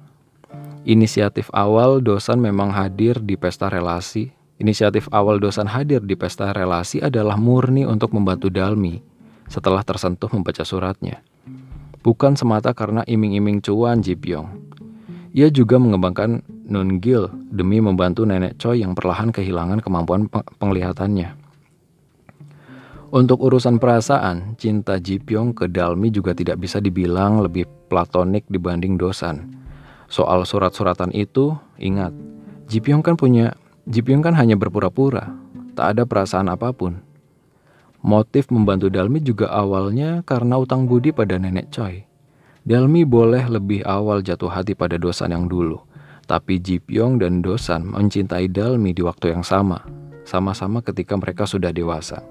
Inisiatif 0.84 1.48
awal 1.56 2.04
Dosan 2.04 2.44
memang 2.44 2.68
hadir 2.76 3.16
di 3.24 3.40
pesta 3.40 3.72
relasi 3.72 4.36
Inisiatif 4.60 5.08
awal 5.08 5.40
Dosan 5.40 5.72
hadir 5.72 6.04
di 6.04 6.12
pesta 6.12 6.52
relasi 6.52 7.00
adalah 7.00 7.40
murni 7.40 7.88
untuk 7.88 8.12
membantu 8.12 8.52
Dalmi 8.52 9.00
setelah 9.48 9.80
tersentuh 9.80 10.28
membaca 10.36 10.60
suratnya. 10.68 11.24
Bukan 12.04 12.36
semata 12.36 12.76
karena 12.76 13.00
iming-iming 13.08 13.64
cuan 13.64 14.04
Ji 14.04 14.20
Pyong. 14.20 14.52
Ia 15.32 15.48
juga 15.48 15.80
mengembangkan 15.80 16.44
Nun 16.68 17.00
Gil 17.00 17.32
demi 17.48 17.80
membantu 17.80 18.28
nenek 18.28 18.60
Choi 18.60 18.84
yang 18.84 18.92
perlahan 18.92 19.32
kehilangan 19.32 19.80
kemampuan 19.80 20.28
penglihatannya. 20.60 21.40
Untuk 23.10 23.40
urusan 23.40 23.80
perasaan, 23.80 24.60
cinta 24.60 25.00
Ji 25.00 25.24
Pyong 25.24 25.56
ke 25.56 25.72
Dalmi 25.72 26.12
juga 26.12 26.36
tidak 26.36 26.60
bisa 26.60 26.84
dibilang 26.84 27.40
lebih 27.40 27.64
platonik 27.88 28.44
dibanding 28.52 29.00
Dosan. 29.00 29.56
Soal 30.12 30.44
surat-suratan 30.44 31.16
itu, 31.16 31.56
ingat, 31.80 32.12
Ji 32.68 32.84
Pyong 32.84 33.00
kan 33.00 33.16
punya 33.16 33.56
Jipyong 33.90 34.22
kan 34.22 34.38
hanya 34.38 34.54
berpura-pura, 34.54 35.34
tak 35.74 35.98
ada 35.98 36.06
perasaan 36.06 36.46
apa 36.46 36.70
pun. 36.70 37.02
Motif 38.06 38.46
membantu 38.54 38.86
Dalmi 38.86 39.18
juga 39.18 39.50
awalnya 39.50 40.22
karena 40.22 40.62
utang 40.62 40.86
budi 40.86 41.10
pada 41.10 41.34
nenek 41.42 41.74
Choi. 41.74 42.06
Dalmi 42.62 43.02
boleh 43.02 43.50
lebih 43.50 43.82
awal 43.82 44.22
jatuh 44.22 44.46
hati 44.46 44.78
pada 44.78 44.94
Dosan 44.94 45.34
yang 45.34 45.50
dulu, 45.50 45.82
tapi 46.30 46.62
Jipyong 46.62 47.18
dan 47.18 47.42
Dosan 47.42 47.82
mencintai 47.90 48.46
Dalmi 48.46 48.94
di 48.94 49.02
waktu 49.02 49.34
yang 49.34 49.42
sama, 49.42 49.82
sama-sama 50.22 50.86
ketika 50.86 51.18
mereka 51.18 51.42
sudah 51.50 51.74
dewasa. 51.74 52.22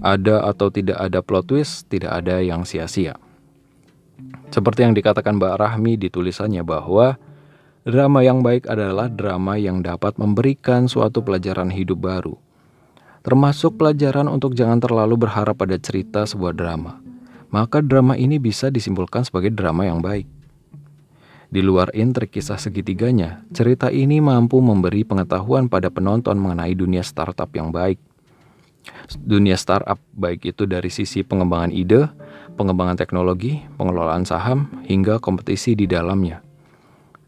Ada 0.00 0.48
atau 0.48 0.72
tidak 0.72 0.96
ada 0.96 1.20
plot 1.20 1.44
twist, 1.52 1.92
tidak 1.92 2.24
ada 2.24 2.40
yang 2.40 2.64
sia-sia. 2.64 3.20
Seperti 4.48 4.88
yang 4.88 4.96
dikatakan 4.96 5.36
Mbak 5.36 5.54
Rahmi 5.60 6.00
di 6.00 6.08
tulisannya 6.08 6.64
bahwa 6.64 7.20
Drama 7.82 8.22
yang 8.22 8.46
baik 8.46 8.70
adalah 8.70 9.10
drama 9.10 9.58
yang 9.58 9.82
dapat 9.82 10.14
memberikan 10.14 10.86
suatu 10.86 11.18
pelajaran 11.18 11.66
hidup 11.66 11.98
baru, 11.98 12.38
termasuk 13.26 13.74
pelajaran 13.74 14.30
untuk 14.30 14.54
jangan 14.54 14.78
terlalu 14.78 15.26
berharap 15.26 15.58
pada 15.58 15.74
cerita 15.82 16.22
sebuah 16.22 16.54
drama. 16.54 17.02
Maka 17.50 17.82
drama 17.82 18.14
ini 18.14 18.38
bisa 18.38 18.70
disimpulkan 18.70 19.26
sebagai 19.26 19.50
drama 19.50 19.82
yang 19.82 19.98
baik. 19.98 20.30
Di 21.50 21.58
luar 21.58 21.90
intrik 21.90 22.38
kisah 22.38 22.54
segitiganya, 22.54 23.42
cerita 23.50 23.90
ini 23.90 24.22
mampu 24.22 24.62
memberi 24.62 25.02
pengetahuan 25.02 25.66
pada 25.66 25.90
penonton 25.90 26.38
mengenai 26.38 26.78
dunia 26.78 27.02
startup 27.02 27.50
yang 27.50 27.74
baik. 27.74 27.98
Dunia 29.18 29.58
startup 29.58 29.98
baik 30.14 30.54
itu 30.54 30.70
dari 30.70 30.86
sisi 30.86 31.26
pengembangan 31.26 31.74
ide, 31.74 32.06
pengembangan 32.54 32.94
teknologi, 32.94 33.58
pengelolaan 33.74 34.22
saham, 34.22 34.70
hingga 34.86 35.18
kompetisi 35.18 35.74
di 35.74 35.90
dalamnya. 35.90 36.51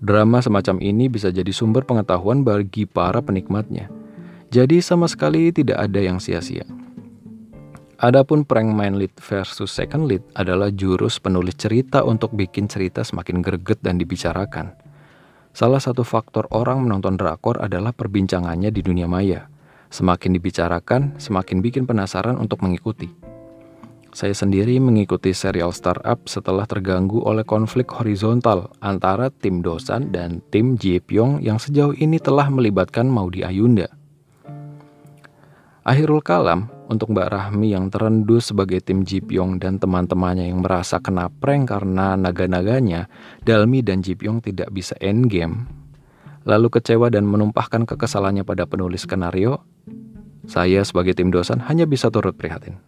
Drama 0.04 0.44
semacam 0.44 0.84
ini 0.84 1.08
bisa 1.08 1.32
jadi 1.32 1.49
sumber 1.49 1.88
pengetahuan 1.88 2.44
bagi 2.44 2.84
para 2.84 3.25
penikmatnya. 3.25 3.88
Jadi 4.52 4.84
sama 4.84 5.08
sekali 5.08 5.49
tidak 5.49 5.80
ada 5.80 5.96
yang 5.96 6.20
sia-sia. 6.20 6.68
Adapun 7.96 8.44
prank 8.44 8.68
main 8.68 9.00
lead 9.00 9.16
versus 9.16 9.73
second 9.73 10.04
lead 10.04 10.20
adalah 10.37 10.68
jurus 10.68 11.16
penulis 11.16 11.56
cerita 11.56 12.04
untuk 12.04 12.37
bikin 12.37 12.68
cerita 12.68 13.00
semakin 13.00 13.40
greget 13.40 13.80
dan 13.80 13.96
dibicarakan. 13.96 14.76
Salah 15.56 15.80
satu 15.80 16.04
faktor 16.04 16.52
orang 16.52 16.84
menonton 16.84 17.16
drakor 17.16 17.56
adalah 17.64 17.96
perbincangannya 17.96 18.68
di 18.68 18.84
dunia 18.84 19.08
maya. 19.08 19.49
Semakin 19.88 20.37
dibicarakan, 20.37 21.16
semakin 21.16 21.64
bikin 21.64 21.88
penasaran 21.88 22.37
untuk 22.37 22.61
mengikuti. 22.61 23.24
Saya 24.14 24.30
sendiri 24.30 24.78
mengikuti 24.78 25.35
serial 25.35 25.75
startup 25.75 26.30
setelah 26.30 26.71
terganggu 26.71 27.18
oleh 27.26 27.42
konflik 27.42 27.90
horizontal 27.90 28.71
antara 28.78 29.26
tim 29.26 29.59
Dosan 29.59 30.14
dan 30.14 30.38
tim 30.54 30.78
Pyong 30.78 31.42
yang 31.42 31.59
sejauh 31.59 31.99
ini 31.99 32.23
telah 32.23 32.47
melibatkan 32.47 33.11
Maudi 33.11 33.42
Ayunda. 33.42 33.90
Akhirul 35.83 36.23
kalam 36.23 36.71
untuk 36.87 37.11
Mbak 37.11 37.26
Rahmi 37.26 37.75
yang 37.75 37.90
terendus 37.90 38.54
sebagai 38.54 38.78
tim 38.87 39.02
Pyong 39.02 39.59
dan 39.59 39.83
teman-temannya 39.83 40.47
yang 40.47 40.62
merasa 40.62 41.02
kena 41.02 41.26
prank 41.26 41.75
karena 41.75 42.14
naga-naganya, 42.14 43.11
Dalmi 43.42 43.83
dan 43.83 43.99
Pyong 44.06 44.38
tidak 44.47 44.71
bisa 44.71 44.94
endgame. 45.02 45.66
Lalu 46.47 46.71
kecewa 46.71 47.11
dan 47.11 47.26
menumpahkan 47.26 47.83
kekesalannya 47.83 48.47
pada 48.47 48.62
penulis 48.62 49.11
skenario, 49.11 49.59
saya 50.47 50.87
sebagai 50.87 51.18
tim 51.18 51.35
dosan 51.35 51.59
hanya 51.66 51.83
bisa 51.83 52.14
turut 52.14 52.38
prihatin. 52.38 52.78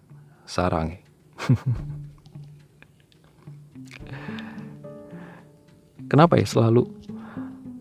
Sarangi. 0.47 1.06
Kenapa 6.11 6.39
ya 6.39 6.47
selalu 6.47 6.87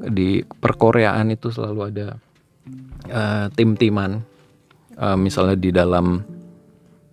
di 0.10 0.42
perkoreaan 0.44 1.32
itu 1.34 1.50
selalu 1.54 1.82
ada 1.94 2.18
uh, 3.10 3.50
tim-timan 3.54 4.22
uh, 4.98 5.16
misalnya 5.18 5.56
di 5.58 5.72
dalam 5.74 6.24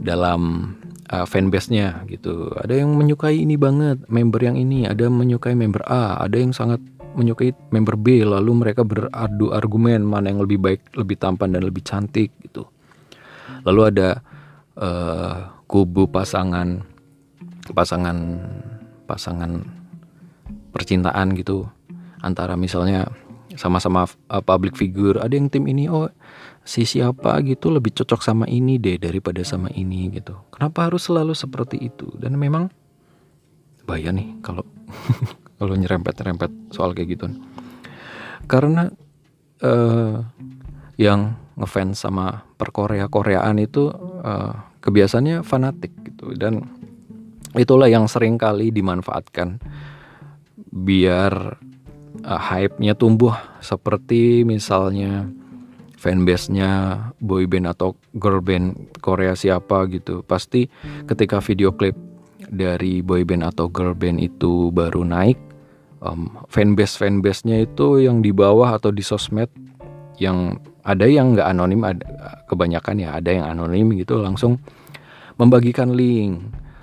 dalam 0.03 0.75
uh, 1.13 1.27
fanbase-nya 1.29 2.03
gitu. 2.11 2.51
Ada 2.59 2.83
yang 2.83 2.99
menyukai 2.99 3.39
ini 3.39 3.55
banget, 3.55 4.03
member 4.11 4.41
yang 4.43 4.59
ini, 4.59 4.89
ada 4.89 5.07
yang 5.07 5.15
menyukai 5.15 5.55
member 5.55 5.85
A, 5.87 6.19
ada 6.19 6.37
yang 6.37 6.51
sangat 6.51 6.83
menyukai 7.13 7.53
member 7.71 7.95
B, 8.01 8.25
lalu 8.25 8.51
mereka 8.57 8.83
beradu 8.83 9.53
argumen 9.53 10.03
mana 10.03 10.33
yang 10.33 10.41
lebih 10.43 10.59
baik, 10.59 10.83
lebih 10.97 11.21
tampan 11.21 11.55
dan 11.55 11.63
lebih 11.63 11.85
cantik 11.85 12.33
gitu. 12.41 12.67
Lalu 13.63 13.81
ada 13.95 14.09
uh, 14.81 15.62
kubu 15.73 16.05
pasangan 16.05 16.85
pasangan 17.73 18.17
pasangan 19.09 19.64
percintaan 20.69 21.33
gitu. 21.33 21.64
Antara 22.21 22.61
misalnya 22.61 23.09
sama-sama 23.57 24.05
uh, 24.29 24.45
public 24.45 24.76
figure 24.76 25.17
ada 25.17 25.33
yang 25.33 25.49
tim 25.49 25.64
ini 25.64 25.88
oh 25.88 26.12
si 26.62 26.85
siapa 26.85 27.41
gitu 27.43 27.73
lebih 27.73 27.97
cocok 27.97 28.21
sama 28.21 28.45
ini 28.52 28.76
deh 28.76 29.00
daripada 29.00 29.41
sama 29.49 29.73
ini 29.73 30.12
gitu. 30.12 30.37
Kenapa 30.52 30.93
harus 30.93 31.09
selalu 31.09 31.33
seperti 31.33 31.81
itu? 31.81 32.12
Dan 32.21 32.37
memang 32.37 32.69
bahaya 33.88 34.12
nih 34.12 34.45
kalau 34.45 34.69
kalau 35.59 35.73
nyerempet-nyerempet 35.73 36.52
soal 36.69 36.93
kayak 36.93 37.17
gitu. 37.17 37.33
Karena 38.45 38.93
uh, 39.64 40.21
yang 41.00 41.41
ngefans 41.57 42.05
sama 42.05 42.45
perkorea 42.61 43.09
koreaan 43.09 43.57
itu 43.57 43.88
uh, 44.23 44.72
kebiasaannya 44.83 45.47
fanatik 45.47 45.95
gitu 46.05 46.35
dan 46.35 46.67
itulah 47.55 47.87
yang 47.87 48.11
sering 48.11 48.37
kali 48.37 48.75
dimanfaatkan 48.75 49.62
biar 50.73 51.62
uh, 52.25 52.41
hype-nya 52.41 52.97
tumbuh 52.97 53.37
seperti 53.61 54.43
misalnya 54.43 55.29
fanbase-nya 56.03 56.99
boyband 57.23 57.71
atau 57.71 57.95
girl 58.19 58.43
band 58.43 58.99
Korea 58.99 59.39
siapa 59.39 59.87
gitu. 59.87 60.27
Pasti 60.27 60.67
ketika 61.07 61.39
video 61.39 61.71
klip 61.71 61.95
dari 62.51 63.07
boyband 63.07 63.47
atau 63.47 63.71
girl 63.71 63.95
band 63.95 64.19
itu 64.19 64.75
baru 64.75 65.07
naik, 65.07 65.39
um, 66.03 66.27
fanbase 66.51 66.99
fanbase-nya 66.99 67.71
itu 67.71 68.03
yang 68.03 68.19
di 68.19 68.35
bawah 68.35 68.75
atau 68.75 68.91
di 68.91 69.07
sosmed 69.07 69.47
yang 70.19 70.59
ada 70.83 71.07
yang 71.07 71.35
nggak 71.35 71.47
anonim, 71.47 71.83
ada 71.87 72.07
kebanyakan 72.51 72.95
ya 72.99 73.19
ada 73.19 73.31
yang 73.31 73.47
anonim 73.47 73.95
gitu 73.99 74.19
langsung 74.19 74.59
membagikan 75.39 75.95
link. 75.95 76.43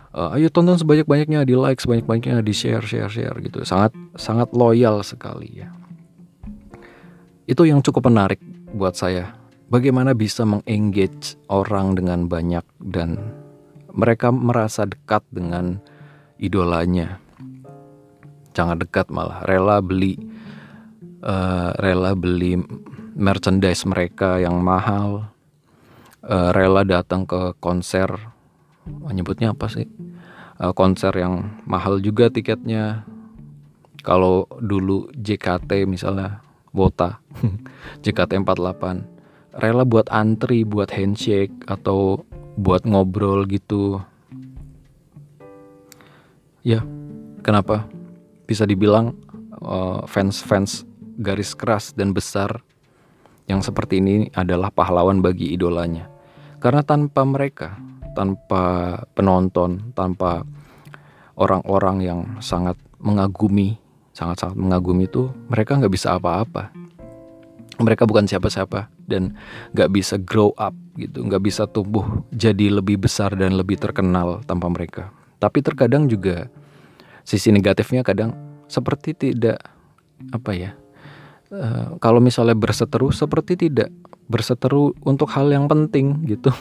Uh, 0.09 0.33
ayo 0.33 0.49
tonton 0.49 0.73
sebanyak-banyaknya, 0.73 1.45
di 1.45 1.53
like 1.53 1.77
sebanyak-banyaknya, 1.77 2.41
di 2.41 2.53
share, 2.55 2.81
share, 2.81 3.11
share 3.11 3.37
gitu. 3.45 3.61
Sangat 3.61 3.93
sangat 4.17 4.49
loyal 4.57 5.05
sekali 5.05 5.61
ya. 5.61 5.69
Itu 7.45 7.65
yang 7.67 7.85
cukup 7.85 8.09
menarik 8.09 8.41
buat 8.73 8.97
saya. 8.97 9.37
Bagaimana 9.69 10.17
bisa 10.17 10.49
mengengage 10.49 11.37
orang 11.45 11.93
dengan 11.93 12.25
banyak 12.25 12.65
dan 12.81 13.21
mereka 13.93 14.33
merasa 14.33 14.89
dekat 14.89 15.21
dengan 15.29 15.77
idolanya. 16.41 17.21
Jangan 18.57 18.81
dekat 18.81 19.13
malah 19.13 19.45
rela 19.45 19.77
beli 19.77 20.17
uh, 21.21 21.69
rela 21.77 22.17
beli 22.17 22.57
merchandise 23.19 23.83
mereka 23.83 24.39
yang 24.39 24.63
mahal, 24.63 25.27
uh, 26.23 26.49
rela 26.55 26.87
datang 26.87 27.27
ke 27.27 27.51
konser, 27.59 28.07
menyebutnya 28.87 29.51
apa 29.51 29.67
sih? 29.67 29.85
Uh, 30.55 30.71
konser 30.71 31.11
yang 31.19 31.59
mahal 31.67 31.99
juga 31.99 32.31
tiketnya. 32.31 33.03
Kalau 33.99 34.47
dulu 34.63 35.11
JKT 35.11 35.83
misalnya 35.83 36.39
Wota. 36.71 37.19
JKT48 38.03 38.83
rela 39.59 39.83
buat 39.83 40.07
antri 40.07 40.63
buat 40.63 40.87
handshake 40.87 41.51
atau 41.67 42.23
buat 42.55 42.87
ngobrol 42.87 43.43
gitu. 43.51 43.99
Ya 46.63 46.83
kenapa? 47.43 47.87
Bisa 48.47 48.63
dibilang 48.63 49.19
uh, 49.59 50.07
fans-fans 50.07 50.87
garis 51.19 51.51
keras 51.51 51.91
dan 51.91 52.15
besar 52.15 52.63
yang 53.49 53.65
seperti 53.65 53.97
ini 53.97 54.29
adalah 54.37 54.69
pahlawan 54.69 55.25
bagi 55.25 55.51
idolanya. 55.51 56.05
Karena 56.61 56.85
tanpa 56.85 57.25
mereka 57.25 57.75
tanpa 58.13 58.95
penonton 59.15 59.93
tanpa 59.93 60.43
orang-orang 61.39 61.97
yang 62.03 62.19
sangat 62.43 62.75
mengagumi 62.99 63.79
sangat-sangat 64.11 64.59
mengagumi 64.59 65.07
itu 65.07 65.31
mereka 65.47 65.79
nggak 65.79 65.93
bisa 65.93 66.19
apa-apa. 66.19 66.75
Mereka 67.79 68.03
bukan 68.03 68.27
siapa-siapa 68.27 68.91
dan 69.07 69.39
nggak 69.71 69.89
bisa 69.95 70.19
grow 70.19 70.51
up 70.59 70.75
gitu 70.99 71.23
nggak 71.23 71.39
bisa 71.39 71.63
tumbuh 71.63 72.27
jadi 72.27 72.75
lebih 72.75 72.99
besar 72.99 73.31
dan 73.39 73.55
lebih 73.55 73.79
terkenal 73.79 74.43
tanpa 74.43 74.67
mereka. 74.67 75.15
Tapi 75.39 75.63
terkadang 75.63 76.11
juga 76.11 76.51
sisi 77.23 77.55
negatifnya 77.55 78.03
kadang 78.03 78.35
seperti 78.67 79.15
tidak 79.15 79.63
apa 80.35 80.51
ya 80.51 80.71
uh, 81.53 81.97
kalau 82.01 82.21
misalnya 82.21 82.55
berseteru 82.57 83.13
seperti 83.13 83.69
tidak 83.69 83.89
berseteru 84.29 84.93
untuk 85.05 85.29
hal 85.33 85.49
yang 85.49 85.65
penting 85.65 86.25
gitu 86.25 86.53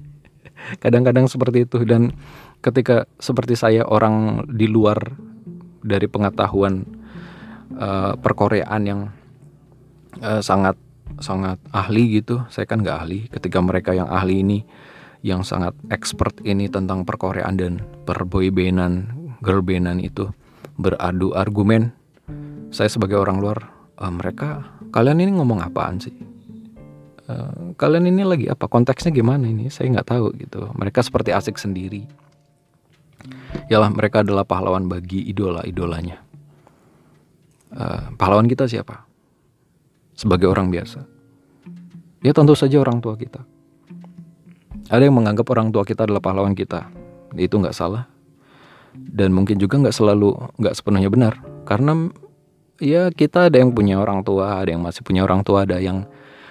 kadang-kadang 0.82 1.28
seperti 1.30 1.68
itu 1.68 1.84
dan 1.86 2.12
ketika 2.64 3.06
seperti 3.20 3.54
saya 3.54 3.86
orang 3.86 4.48
di 4.50 4.66
luar 4.66 4.98
dari 5.86 6.10
pengetahuan 6.10 6.82
uh, 7.78 8.18
perkoreaan 8.18 8.82
yang 8.82 9.00
uh, 10.18 10.42
sangat 10.42 10.74
sangat 11.22 11.62
ahli 11.72 12.20
gitu. 12.20 12.44
Saya 12.50 12.66
kan 12.68 12.82
nggak 12.82 12.98
ahli. 13.06 13.18
Ketika 13.30 13.62
mereka 13.62 13.94
yang 13.94 14.10
ahli 14.10 14.42
ini 14.42 14.58
yang 15.24 15.42
sangat 15.42 15.72
expert 15.90 16.38
ini 16.44 16.68
tentang 16.68 17.06
perkoreaan 17.06 17.56
dan 17.56 17.72
perboybandan, 18.04 19.10
girlbandan 19.40 20.02
itu 20.02 20.30
beradu 20.76 21.32
argumen. 21.32 21.94
Saya 22.74 22.90
sebagai 22.90 23.16
orang 23.16 23.40
luar, 23.40 23.70
uh, 24.00 24.12
mereka 24.12 24.64
kalian 24.92 25.20
ini 25.22 25.32
ngomong 25.36 25.60
apaan 25.64 26.00
sih? 26.00 26.14
Uh, 27.26 27.74
kalian 27.74 28.06
ini 28.06 28.22
lagi 28.22 28.46
apa 28.46 28.70
konteksnya 28.70 29.10
gimana 29.10 29.50
ini 29.50 29.66
saya 29.66 29.90
nggak 29.90 30.14
tahu 30.14 30.30
gitu 30.38 30.70
mereka 30.78 31.02
seperti 31.02 31.34
asik 31.34 31.58
sendiri 31.58 32.06
Yalah 33.66 33.90
mereka 33.90 34.22
adalah 34.22 34.46
pahlawan 34.46 34.86
bagi 34.86 35.26
idola-idolanya. 35.26 36.22
Uh, 37.74 38.14
pahlawan 38.14 38.46
kita 38.46 38.70
siapa? 38.70 39.04
Sebagai 40.14 40.46
orang 40.48 40.70
biasa. 40.70 41.02
Ya 42.22 42.32
tentu 42.32 42.54
saja 42.54 42.78
orang 42.80 43.02
tua 43.02 43.18
kita. 43.18 43.42
Ada 44.86 45.10
yang 45.10 45.18
menganggap 45.18 45.50
orang 45.50 45.74
tua 45.74 45.82
kita 45.82 46.06
adalah 46.06 46.22
pahlawan 46.22 46.54
kita. 46.54 46.86
Itu 47.34 47.58
nggak 47.58 47.74
salah. 47.74 48.06
Dan 48.94 49.34
mungkin 49.34 49.58
juga 49.58 49.82
nggak 49.82 49.92
selalu 49.94 50.38
nggak 50.62 50.74
sepenuhnya 50.78 51.10
benar. 51.10 51.34
Karena 51.66 52.08
ya 52.80 53.08
kita 53.12 53.48
ada 53.48 53.56
yang 53.60 53.72
punya 53.72 54.00
orang 54.00 54.22
tua, 54.22 54.62
ada 54.62 54.70
yang 54.72 54.82
masih 54.84 55.02
punya 55.02 55.24
orang 55.24 55.42
tua, 55.44 55.64
ada 55.64 55.80
yang 55.80 56.04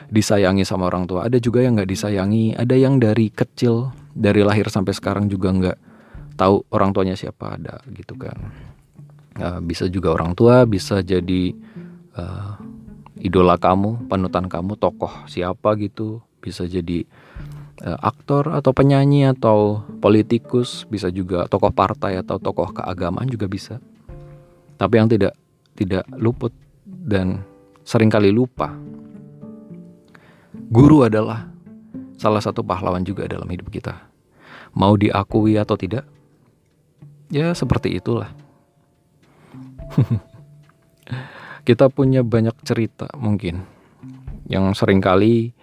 disayangi 0.09 0.65
sama 0.65 0.89
orang 0.89 1.09
tua, 1.09 1.25
ada 1.25 1.37
juga 1.41 1.65
yang 1.65 1.77
nggak 1.77 1.89
disayangi, 1.89 2.53
ada 2.53 2.75
yang 2.77 3.01
dari 3.01 3.33
kecil 3.33 3.89
dari 4.13 4.45
lahir 4.45 4.69
sampai 4.69 4.93
sekarang 4.93 5.27
juga 5.27 5.51
nggak 5.51 5.77
tahu 6.39 6.63
orang 6.71 6.91
tuanya 6.95 7.15
siapa 7.17 7.57
ada 7.57 7.81
gitu 7.91 8.15
kan. 8.15 8.37
Uh, 9.35 9.59
bisa 9.59 9.91
juga 9.91 10.15
orang 10.15 10.31
tua 10.31 10.63
bisa 10.63 11.03
jadi 11.03 11.51
uh, 12.15 12.55
idola 13.19 13.59
kamu 13.59 14.07
panutan 14.07 14.47
kamu 14.47 14.79
tokoh 14.79 15.11
siapa 15.27 15.75
gitu. 15.75 16.23
Bisa 16.39 16.63
jadi 16.69 17.03
uh, 17.83 17.99
aktor 17.99 18.53
atau 18.55 18.71
penyanyi 18.71 19.27
atau 19.27 19.83
politikus 19.99 20.87
bisa 20.87 21.11
juga 21.11 21.49
tokoh 21.51 21.73
partai 21.73 22.21
atau 22.21 22.39
tokoh 22.39 22.71
keagamaan 22.71 23.27
juga 23.27 23.51
bisa. 23.51 23.83
Tapi 24.79 24.95
yang 24.99 25.11
tidak 25.11 25.35
tidak 25.75 26.07
luput 26.15 26.51
dan 26.87 27.43
sering 27.83 28.09
kali 28.09 28.31
lupa. 28.31 28.71
Guru 30.71 31.05
adalah 31.05 31.45
salah 32.15 32.41
satu 32.41 32.63
pahlawan 32.63 33.03
juga 33.03 33.27
dalam 33.27 33.45
hidup 33.51 33.69
kita. 33.69 33.93
Mau 34.75 34.95
diakui 34.95 35.59
atau 35.59 35.77
tidak 35.77 36.07
ya 37.29 37.51
seperti 37.53 37.99
itulah. 37.99 38.31
Kita 41.67 41.89
punya 41.89 42.21
banyak 42.21 42.55
cerita 42.61 43.09
mungkin 43.17 43.65
yang 44.45 44.73
sering 44.77 45.01
kali 45.01 45.53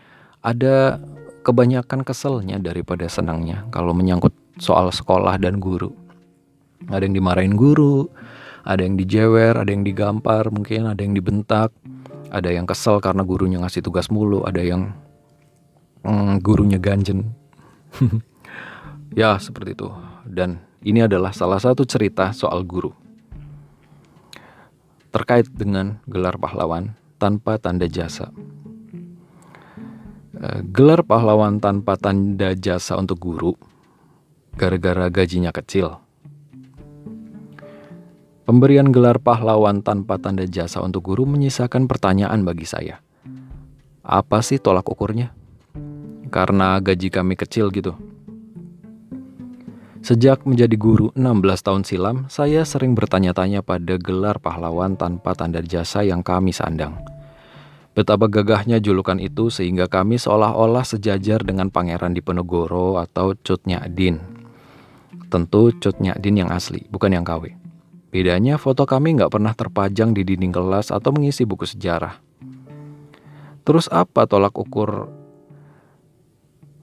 ada 0.43 0.99
kebanyakan 1.47 2.03
keselnya 2.03 2.59
daripada 2.59 3.07
senangnya 3.07 3.67
kalau 3.71 3.95
menyangkut 3.95 4.35
soal 4.59 4.91
sekolah 4.91 5.39
dan 5.39 5.63
guru. 5.63 5.95
Ada 6.91 7.07
yang 7.07 7.15
dimarahin 7.23 7.55
guru 7.55 8.11
ada 8.63 8.83
yang 8.83 8.99
dijewer 8.99 9.59
ada 9.59 9.71
yang 9.71 9.83
digampar 9.83 10.51
mungkin 10.51 10.91
ada 10.91 11.03
yang 11.03 11.15
dibentak 11.15 11.71
ada 12.33 12.49
yang 12.49 12.65
kesel 12.65 13.03
karena 13.03 13.23
gurunya 13.27 13.61
ngasih 13.61 13.85
tugas 13.85 14.09
mulu 14.09 14.43
ada 14.47 14.63
yang 14.63 14.95
mm, 16.07 16.41
gurunya 16.41 16.79
ganjen 16.79 17.35
ya 19.21 19.37
seperti 19.37 19.77
itu 19.77 19.91
dan 20.27 20.63
ini 20.83 21.07
adalah 21.07 21.31
salah 21.31 21.63
satu 21.63 21.87
cerita 21.87 22.35
soal 22.35 22.67
guru. 22.67 22.91
Terkait 25.15 25.47
dengan 25.47 26.03
gelar 26.11 26.35
pahlawan 26.35 26.99
tanpa 27.23 27.55
tanda 27.63 27.87
jasa. 27.87 28.35
Eh, 30.43 30.61
gelar 30.75 31.07
pahlawan 31.07 31.63
tanpa 31.63 31.95
tanda 31.95 32.51
jasa 32.59 32.99
untuk 32.99 33.23
guru 33.23 33.55
gara-gara 34.59 35.07
gajinya 35.07 35.55
kecil. 35.55 36.03
Pemberian 38.43 38.91
gelar 38.91 39.23
pahlawan 39.23 39.87
tanpa 39.87 40.19
tanda 40.19 40.43
jasa 40.43 40.83
untuk 40.83 41.15
guru 41.15 41.23
menyisakan 41.31 41.87
pertanyaan 41.87 42.43
bagi 42.43 42.67
saya. 42.67 42.99
Apa 44.03 44.43
sih 44.43 44.59
tolak 44.59 44.91
ukurnya? 44.91 45.31
Karena 46.27 46.75
gaji 46.83 47.07
kami 47.07 47.39
kecil 47.39 47.71
gitu. 47.71 47.95
Sejak 50.03 50.43
menjadi 50.43 50.75
guru 50.75 51.15
16 51.15 51.39
tahun 51.63 51.83
silam, 51.87 52.17
saya 52.27 52.67
sering 52.67 52.99
bertanya-tanya 52.99 53.63
pada 53.63 53.95
gelar 53.95 54.43
pahlawan 54.43 54.99
tanpa 54.99 55.39
tanda 55.39 55.63
jasa 55.63 56.03
yang 56.03 56.27
kami 56.27 56.51
sandang. 56.51 56.99
Betapa 57.95 58.27
gagahnya 58.27 58.83
julukan 58.83 59.23
itu 59.23 59.55
sehingga 59.55 59.87
kami 59.87 60.19
seolah-olah 60.19 60.83
sejajar 60.83 61.47
dengan 61.47 61.71
Pangeran 61.71 62.11
Diponegoro 62.11 62.99
atau 62.99 63.39
Cut 63.39 63.63
Din. 63.95 64.19
Tentu 65.31 65.71
Cut 65.79 66.03
Din 66.03 66.43
yang 66.43 66.51
asli, 66.51 66.83
bukan 66.91 67.15
yang 67.15 67.23
KW. 67.23 67.62
Bedanya 68.13 68.61
foto 68.61 68.85
kami 68.85 69.17
nggak 69.17 69.33
pernah 69.33 69.57
terpajang 69.57 70.13
di 70.13 70.21
dinding 70.21 70.53
kelas 70.53 70.93
atau 70.93 71.17
mengisi 71.17 71.49
buku 71.49 71.65
sejarah. 71.65 72.21
Terus 73.65 73.89
apa 73.89 74.29
tolak 74.29 74.53
ukur? 74.53 75.09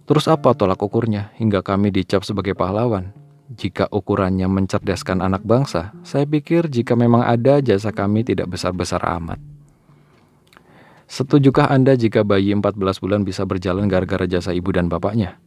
Terus 0.10 0.26
apa 0.26 0.58
tolak 0.58 0.82
ukurnya 0.82 1.30
hingga 1.38 1.62
kami 1.62 1.94
dicap 1.94 2.26
sebagai 2.26 2.58
pahlawan? 2.58 3.14
Jika 3.54 3.86
ukurannya 3.94 4.50
mencerdaskan 4.50 5.22
anak 5.22 5.46
bangsa, 5.46 5.94
saya 6.02 6.26
pikir 6.26 6.66
jika 6.66 6.98
memang 6.98 7.22
ada 7.22 7.62
jasa 7.62 7.94
kami 7.94 8.26
tidak 8.26 8.50
besar-besar 8.50 8.98
amat. 9.22 9.38
Setujukah 11.06 11.70
Anda 11.70 11.94
jika 11.94 12.26
bayi 12.26 12.58
14 12.58 12.74
bulan 13.02 13.22
bisa 13.22 13.46
berjalan 13.46 13.86
gara-gara 13.86 14.26
jasa 14.26 14.50
ibu 14.50 14.74
dan 14.74 14.90
bapaknya? 14.90 15.38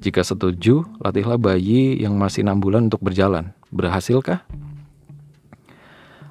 Jika 0.00 0.24
setuju, 0.24 0.88
latihlah 1.04 1.36
bayi 1.36 2.00
yang 2.00 2.16
masih 2.16 2.48
6 2.48 2.64
bulan 2.64 2.88
untuk 2.88 3.04
berjalan. 3.04 3.52
Berhasilkah? 3.68 4.44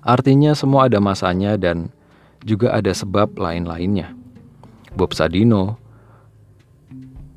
Artinya 0.08 0.56
semua 0.56 0.88
ada 0.88 1.04
masanya 1.04 1.60
dan 1.60 1.92
juga 2.48 2.72
ada 2.72 2.96
sebab 2.96 3.36
lain-lainnya. 3.36 4.16
Bob 4.96 5.12
Sadino, 5.12 5.76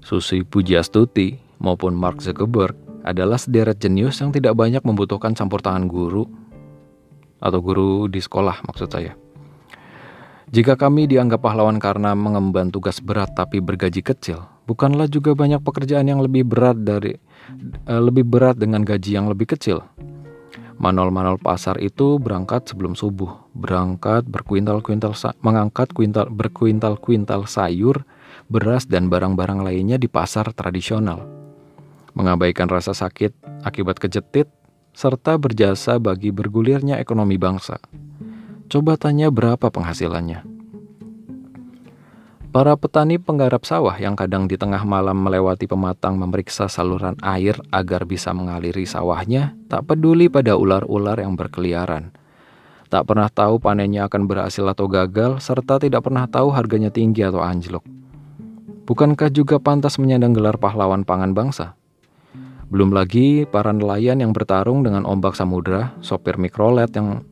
Susi 0.07 0.47
Pujiastuti, 0.47 1.35
maupun 1.59 1.99
Mark 1.99 2.23
Zuckerberg 2.23 2.79
adalah 3.03 3.43
sederet 3.43 3.83
jenius 3.83 4.23
yang 4.23 4.31
tidak 4.31 4.55
banyak 4.55 4.87
membutuhkan 4.87 5.35
campur 5.35 5.59
tangan 5.59 5.91
guru 5.91 6.31
atau 7.43 7.59
guru 7.59 8.07
di 8.07 8.23
sekolah 8.23 8.63
maksud 8.63 8.87
saya. 8.87 9.19
Jika 10.51 10.75
kami 10.75 11.07
dianggap 11.07 11.47
pahlawan 11.47 11.79
karena 11.83 12.15
mengemban 12.15 12.71
tugas 12.71 12.99
berat 12.99 13.35
tapi 13.35 13.59
bergaji 13.63 14.03
kecil, 14.03 14.47
bukanlah 14.67 15.11
juga 15.11 15.35
banyak 15.35 15.63
pekerjaan 15.63 16.07
yang 16.07 16.23
lebih 16.23 16.47
berat 16.47 16.79
dari 16.87 17.19
uh, 17.87 18.03
lebih 18.03 18.27
berat 18.27 18.59
dengan 18.59 18.83
gaji 18.83 19.15
yang 19.15 19.27
lebih 19.31 19.55
kecil. 19.55 19.83
Manol-manol 20.81 21.37
pasar 21.37 21.77
itu 21.77 22.17
berangkat 22.17 22.73
sebelum 22.73 22.97
subuh, 22.97 23.45
berangkat 23.53 24.25
berkuintal-kuintal 24.25 25.13
mengangkat 25.45 25.93
kuintal 25.93 26.33
berkuintal-kuintal 26.33 27.45
sayur, 27.45 28.09
beras 28.49 28.89
dan 28.89 29.13
barang-barang 29.13 29.61
lainnya 29.61 30.01
di 30.01 30.09
pasar 30.09 30.57
tradisional. 30.57 31.29
Mengabaikan 32.17 32.65
rasa 32.73 32.97
sakit 32.97 33.61
akibat 33.61 34.01
kejetit 34.01 34.49
serta 34.97 35.37
berjasa 35.37 36.01
bagi 36.01 36.33
bergulirnya 36.33 36.97
ekonomi 36.97 37.37
bangsa. 37.37 37.77
Coba 38.73 38.97
tanya 38.97 39.29
berapa 39.29 39.69
penghasilannya. 39.69 40.60
Para 42.51 42.75
petani 42.75 43.15
penggarap 43.15 43.63
sawah 43.63 43.95
yang 43.95 44.19
kadang 44.19 44.51
di 44.51 44.59
tengah 44.59 44.83
malam 44.83 45.23
melewati 45.23 45.71
pematang 45.71 46.19
memeriksa 46.19 46.67
saluran 46.67 47.15
air 47.23 47.55
agar 47.71 48.03
bisa 48.03 48.35
mengaliri 48.35 48.83
sawahnya, 48.83 49.55
tak 49.71 49.87
peduli 49.87 50.27
pada 50.27 50.59
ular-ular 50.59 51.15
yang 51.23 51.39
berkeliaran. 51.39 52.11
Tak 52.91 53.07
pernah 53.07 53.31
tahu 53.31 53.63
panennya 53.63 54.11
akan 54.11 54.27
berhasil 54.27 54.67
atau 54.67 54.91
gagal, 54.91 55.39
serta 55.39 55.79
tidak 55.79 56.03
pernah 56.11 56.27
tahu 56.27 56.51
harganya 56.51 56.91
tinggi 56.91 57.23
atau 57.23 57.39
anjlok. 57.39 57.87
Bukankah 58.83 59.31
juga 59.31 59.63
pantas 59.63 59.95
menyandang 60.03 60.35
gelar 60.35 60.59
pahlawan 60.59 61.07
pangan 61.07 61.31
bangsa? 61.31 61.79
Belum 62.67 62.91
lagi 62.91 63.47
para 63.47 63.71
nelayan 63.71 64.19
yang 64.19 64.35
bertarung 64.35 64.83
dengan 64.83 65.07
ombak 65.07 65.39
samudera, 65.39 65.95
sopir 66.03 66.35
mikrolet 66.35 66.91
yang 66.99 67.23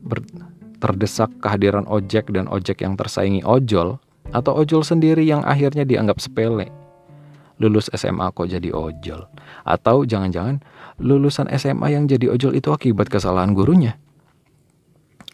terdesak 0.79 1.27
kehadiran 1.43 1.83
ojek 1.91 2.31
dan 2.31 2.47
ojek 2.47 2.87
yang 2.87 2.95
tersaingi 2.95 3.43
ojol, 3.43 3.99
atau 4.31 4.57
ojol 4.57 4.85
sendiri 4.85 5.25
yang 5.25 5.41
akhirnya 5.45 5.85
dianggap 5.85 6.21
sepele. 6.21 6.69
Lulus 7.59 7.91
SMA 7.91 8.31
kok 8.31 8.47
jadi 8.47 8.71
ojol? 8.71 9.27
Atau 9.67 10.07
jangan-jangan 10.07 10.63
lulusan 10.99 11.51
SMA 11.59 11.91
yang 11.91 12.07
jadi 12.07 12.31
ojol 12.31 12.55
itu 12.55 12.71
akibat 12.71 13.11
kesalahan 13.11 13.51
gurunya? 13.51 13.99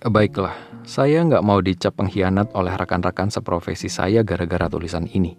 Baiklah, 0.05 0.53
saya 0.85 1.21
nggak 1.25 1.45
mau 1.45 1.61
dicap 1.61 1.97
pengkhianat 1.97 2.53
oleh 2.53 2.73
rekan-rekan 2.73 3.33
seprofesi 3.33 3.89
saya 3.89 4.21
gara-gara 4.21 4.69
tulisan 4.69 5.09
ini. 5.09 5.33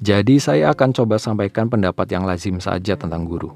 Jadi 0.00 0.40
saya 0.40 0.72
akan 0.72 0.96
coba 0.96 1.20
sampaikan 1.20 1.68
pendapat 1.68 2.08
yang 2.08 2.24
lazim 2.24 2.56
saja 2.60 2.96
tentang 2.96 3.28
guru. 3.28 3.52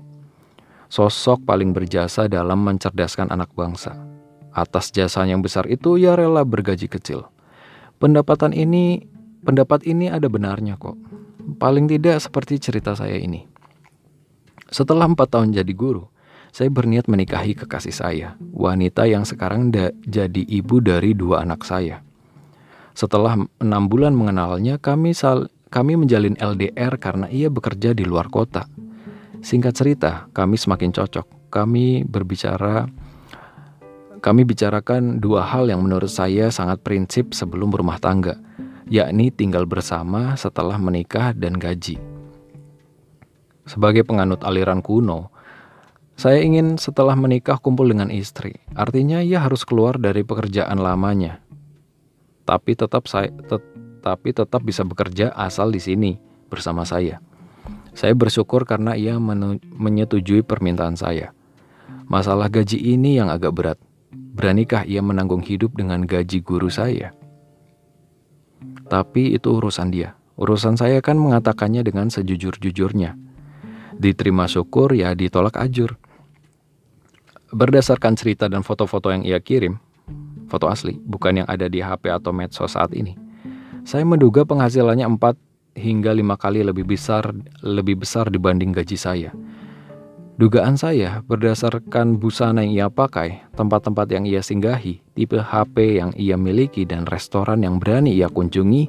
Sosok 0.88 1.44
paling 1.44 1.72
berjasa 1.76 2.28
dalam 2.28 2.64
mencerdaskan 2.64 3.33
anak 3.33 3.52
bangsa. 3.57 3.96
Atas 4.52 4.88
jasa 4.92 5.24
yang 5.28 5.44
besar 5.44 5.68
itu 5.68 6.00
ia 6.00 6.16
rela 6.16 6.44
bergaji 6.44 6.88
kecil. 6.88 7.28
Pendapatan 7.99 8.55
ini, 8.55 9.03
pendapat 9.43 9.83
ini 9.83 10.07
ada 10.07 10.31
benarnya 10.31 10.79
kok. 10.79 10.95
Paling 11.59 11.91
tidak 11.91 12.23
seperti 12.23 12.63
cerita 12.63 12.95
saya 12.95 13.19
ini. 13.19 13.43
Setelah 14.71 15.11
empat 15.11 15.35
tahun 15.35 15.51
jadi 15.51 15.73
guru, 15.75 16.07
saya 16.55 16.71
berniat 16.71 17.11
menikahi 17.11 17.59
kekasih 17.59 17.91
saya, 17.91 18.29
wanita 18.55 19.03
yang 19.11 19.27
sekarang 19.27 19.75
da 19.75 19.91
jadi 20.07 20.47
ibu 20.47 20.79
dari 20.79 21.11
dua 21.11 21.43
anak 21.43 21.67
saya. 21.67 21.99
Setelah 22.95 23.35
enam 23.59 23.83
bulan 23.91 24.15
mengenalnya, 24.15 24.79
kami 24.79 25.11
sal 25.11 25.51
kami 25.67 25.99
menjalin 25.99 26.39
LDR 26.39 27.03
karena 27.03 27.27
ia 27.29 27.51
bekerja 27.51 27.99
di 27.99 28.07
luar 28.07 28.31
kota. 28.31 28.71
Singkat 29.43 29.75
cerita, 29.75 30.11
kami 30.31 30.55
semakin 30.55 30.91
cocok. 30.95 31.51
Kami 31.51 32.07
berbicara 32.07 32.87
kami 34.18 34.42
bicarakan 34.42 35.22
dua 35.22 35.46
hal 35.46 35.70
yang 35.70 35.87
menurut 35.87 36.11
saya 36.11 36.50
sangat 36.50 36.83
prinsip 36.83 37.33
sebelum 37.35 37.70
berumah 37.70 38.02
tangga, 38.02 38.38
yakni 38.90 39.31
tinggal 39.31 39.62
bersama 39.64 40.35
setelah 40.35 40.74
menikah 40.74 41.31
dan 41.35 41.54
gaji. 41.54 42.02
Sebagai 43.68 44.02
penganut 44.02 44.42
aliran 44.42 44.83
kuno, 44.83 45.31
saya 46.18 46.42
ingin 46.42 46.83
setelah 46.83 47.14
menikah 47.14 47.62
kumpul 47.62 47.87
dengan 47.87 48.11
istri. 48.11 48.59
Artinya 48.74 49.22
ia 49.22 49.38
harus 49.38 49.62
keluar 49.62 50.02
dari 50.02 50.26
pekerjaan 50.26 50.83
lamanya. 50.83 51.38
Tapi 52.42 52.74
tetap 52.74 53.07
saya 53.07 53.31
tet, 53.31 53.62
tapi 54.02 54.35
tetap 54.35 54.66
bisa 54.66 54.83
bekerja 54.83 55.31
asal 55.37 55.70
di 55.70 55.78
sini 55.78 56.18
bersama 56.50 56.83
saya. 56.83 57.22
Saya 57.94 58.18
bersyukur 58.18 58.66
karena 58.66 58.98
ia 58.98 59.14
menyetujui 59.78 60.42
permintaan 60.42 60.98
saya. 60.98 61.31
Masalah 62.09 62.48
gaji 62.48 62.81
ini 62.81 63.20
yang 63.20 63.28
agak 63.28 63.52
berat. 63.52 63.78
Beranikah 64.38 64.87
ia 64.87 65.03
menanggung 65.03 65.42
hidup 65.42 65.74
dengan 65.74 66.07
gaji 66.07 66.38
guru 66.46 66.70
saya? 66.70 67.11
Tapi 68.87 69.35
itu 69.35 69.51
urusan 69.51 69.90
dia. 69.90 70.14
Urusan 70.38 70.79
saya 70.79 71.03
kan 71.03 71.18
mengatakannya 71.18 71.83
dengan 71.83 72.07
sejujur-jujurnya. 72.07 73.18
Diterima 73.98 74.46
syukur 74.46 74.94
ya 74.94 75.11
ditolak 75.18 75.59
ajur. 75.59 75.98
Berdasarkan 77.51 78.14
cerita 78.14 78.46
dan 78.46 78.62
foto-foto 78.62 79.11
yang 79.11 79.27
ia 79.27 79.42
kirim, 79.42 79.83
foto 80.46 80.70
asli, 80.70 80.94
bukan 81.03 81.42
yang 81.42 81.48
ada 81.51 81.66
di 81.66 81.83
HP 81.83 82.07
atau 82.07 82.31
medsos 82.31 82.79
saat 82.79 82.94
ini. 82.94 83.18
Saya 83.83 84.07
menduga 84.07 84.46
penghasilannya 84.46 85.18
4 85.18 85.35
hingga 85.74 86.14
5 86.14 86.38
kali 86.38 86.62
lebih 86.62 86.87
besar 86.87 87.35
lebih 87.66 88.07
besar 88.07 88.31
dibanding 88.31 88.70
gaji 88.70 88.94
saya. 88.94 89.35
Dugaan 90.38 90.79
saya, 90.79 91.18
berdasarkan 91.27 92.22
busana 92.22 92.62
yang 92.62 92.70
ia 92.70 92.87
pakai, 92.87 93.42
tempat-tempat 93.59 94.07
yang 94.07 94.22
ia 94.22 94.38
singgahi, 94.38 95.03
tipe 95.18 95.35
HP 95.35 95.98
yang 95.98 96.14
ia 96.14 96.38
miliki, 96.38 96.87
dan 96.87 97.11
restoran 97.11 97.66
yang 97.66 97.83
berani 97.83 98.14
ia 98.14 98.31
kunjungi, 98.31 98.87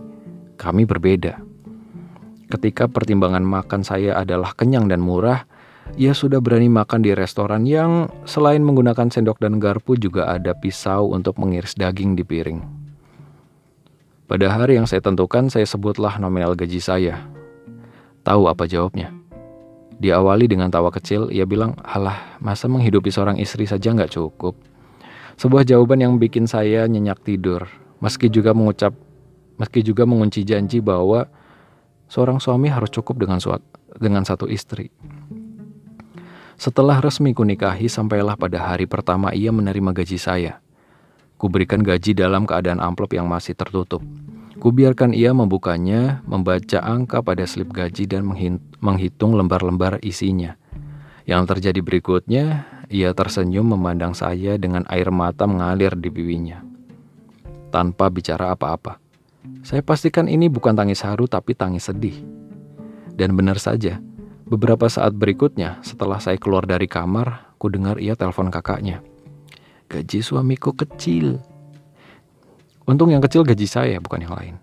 kami 0.62 0.86
berbeda. 0.86 1.42
Ketika 2.54 2.86
pertimbangan 2.86 3.42
makan 3.42 3.82
saya 3.82 4.22
adalah 4.22 4.54
kenyang 4.54 4.86
dan 4.94 5.02
murah, 5.02 5.50
ia 5.98 6.14
sudah 6.14 6.38
berani 6.38 6.70
makan 6.70 7.02
di 7.02 7.18
restoran 7.18 7.66
yang 7.66 8.14
selain 8.30 8.62
menggunakan 8.62 9.10
sendok 9.10 9.42
dan 9.42 9.58
garpu 9.58 9.98
juga 9.98 10.30
ada 10.30 10.54
pisau 10.54 11.10
untuk 11.10 11.42
mengiris 11.42 11.74
daging 11.74 12.14
di 12.14 12.22
piring. 12.22 12.62
Pada 14.30 14.54
hari 14.54 14.78
yang 14.78 14.86
saya 14.86 15.02
tentukan, 15.02 15.50
saya 15.50 15.66
sebutlah 15.66 16.22
nominal 16.22 16.54
gaji 16.54 16.78
saya. 16.78 17.26
Tahu 18.22 18.46
apa 18.46 18.70
jawabnya? 18.70 19.19
Diawali 20.00 20.48
dengan 20.48 20.72
tawa 20.72 20.96
kecil, 20.96 21.28
ia 21.28 21.44
bilang, 21.44 21.76
Alah, 21.84 22.40
masa 22.40 22.72
menghidupi 22.72 23.12
seorang 23.12 23.36
istri 23.36 23.68
saja 23.68 23.92
nggak 23.92 24.16
cukup? 24.16 24.56
Sebuah 25.36 25.68
jawaban 25.68 26.00
yang 26.00 26.16
bikin 26.16 26.48
saya 26.48 26.88
nyenyak 26.88 27.20
tidur, 27.24 27.68
meski 28.00 28.32
juga 28.32 28.56
mengucap, 28.56 28.96
meski 29.60 29.84
juga 29.84 30.08
mengunci 30.08 30.48
janji 30.48 30.80
bahwa 30.80 31.28
seorang 32.08 32.40
suami 32.40 32.72
harus 32.72 32.92
cukup 32.96 33.20
dengan, 33.20 33.44
suat, 33.44 33.60
dengan 34.00 34.24
satu 34.24 34.48
istri. 34.48 34.88
Setelah 36.60 37.00
resmi 37.00 37.32
kunikahi, 37.32 37.88
sampailah 37.88 38.36
pada 38.36 38.60
hari 38.72 38.84
pertama 38.84 39.32
ia 39.32 39.52
menerima 39.52 39.96
gaji 39.96 40.20
saya. 40.20 40.60
Kuberikan 41.40 41.80
gaji 41.80 42.12
dalam 42.12 42.44
keadaan 42.44 42.84
amplop 42.84 43.16
yang 43.16 43.28
masih 43.32 43.56
tertutup. 43.56 44.04
Kubiarkan 44.60 45.16
ia 45.16 45.32
membukanya, 45.32 46.20
membaca 46.28 46.84
angka 46.84 47.24
pada 47.24 47.48
slip 47.48 47.72
gaji 47.72 48.04
dan 48.12 48.28
menghitung 48.84 49.32
lembar-lembar 49.32 50.04
isinya. 50.04 50.60
Yang 51.24 51.44
terjadi 51.56 51.80
berikutnya, 51.80 52.68
ia 52.92 53.16
tersenyum 53.16 53.72
memandang 53.72 54.12
saya 54.12 54.60
dengan 54.60 54.84
air 54.92 55.16
mata 55.16 55.48
mengalir 55.48 55.96
di 55.96 56.12
pipinya. 56.12 56.60
Tanpa 57.72 58.12
bicara 58.12 58.52
apa-apa. 58.52 59.00
Saya 59.64 59.80
pastikan 59.80 60.28
ini 60.28 60.52
bukan 60.52 60.76
tangis 60.76 61.08
haru 61.08 61.24
tapi 61.32 61.56
tangis 61.56 61.88
sedih. 61.88 62.20
Dan 63.16 63.40
benar 63.40 63.64
saja, 63.64 64.04
beberapa 64.44 64.92
saat 64.92 65.16
berikutnya 65.16 65.80
setelah 65.88 66.20
saya 66.20 66.36
keluar 66.36 66.68
dari 66.68 66.92
kamar, 66.92 67.56
ku 67.56 67.72
dengar 67.72 67.96
ia 67.96 68.20
telepon 68.20 68.52
kakaknya. 68.52 69.00
Gaji 69.88 70.20
suamiku 70.20 70.76
kecil. 70.76 71.40
Untung 72.90 73.14
yang 73.14 73.22
kecil 73.22 73.46
gaji 73.46 73.70
saya, 73.70 74.02
bukan 74.02 74.26
yang 74.26 74.34
lain. 74.34 74.56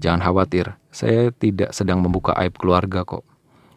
Jangan 0.00 0.24
khawatir, 0.24 0.72
saya 0.88 1.28
tidak 1.36 1.76
sedang 1.76 2.00
membuka 2.00 2.32
aib 2.40 2.56
keluarga 2.56 3.04
kok. 3.04 3.28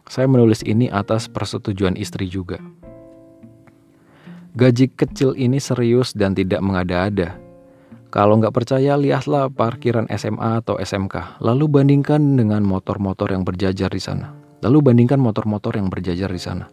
Saya 0.08 0.24
menulis 0.24 0.64
ini 0.64 0.88
atas 0.88 1.28
persetujuan 1.28 1.92
istri 2.00 2.24
juga. 2.24 2.56
Gaji 4.56 4.88
kecil 4.96 5.36
ini 5.36 5.60
serius 5.60 6.16
dan 6.16 6.32
tidak 6.32 6.64
mengada-ada. 6.64 7.36
Kalau 8.08 8.40
nggak 8.40 8.56
percaya, 8.56 8.96
lihatlah 8.96 9.52
parkiran 9.52 10.08
SMA 10.08 10.64
atau 10.64 10.80
SMK, 10.80 11.44
lalu 11.44 11.68
bandingkan 11.68 12.40
dengan 12.40 12.64
motor-motor 12.64 13.28
yang 13.28 13.44
berjajar 13.44 13.92
di 13.92 14.00
sana. 14.00 14.32
Lalu 14.64 14.88
bandingkan 14.88 15.20
motor-motor 15.20 15.76
yang 15.76 15.92
berjajar 15.92 16.32
di 16.32 16.40
sana. 16.40 16.64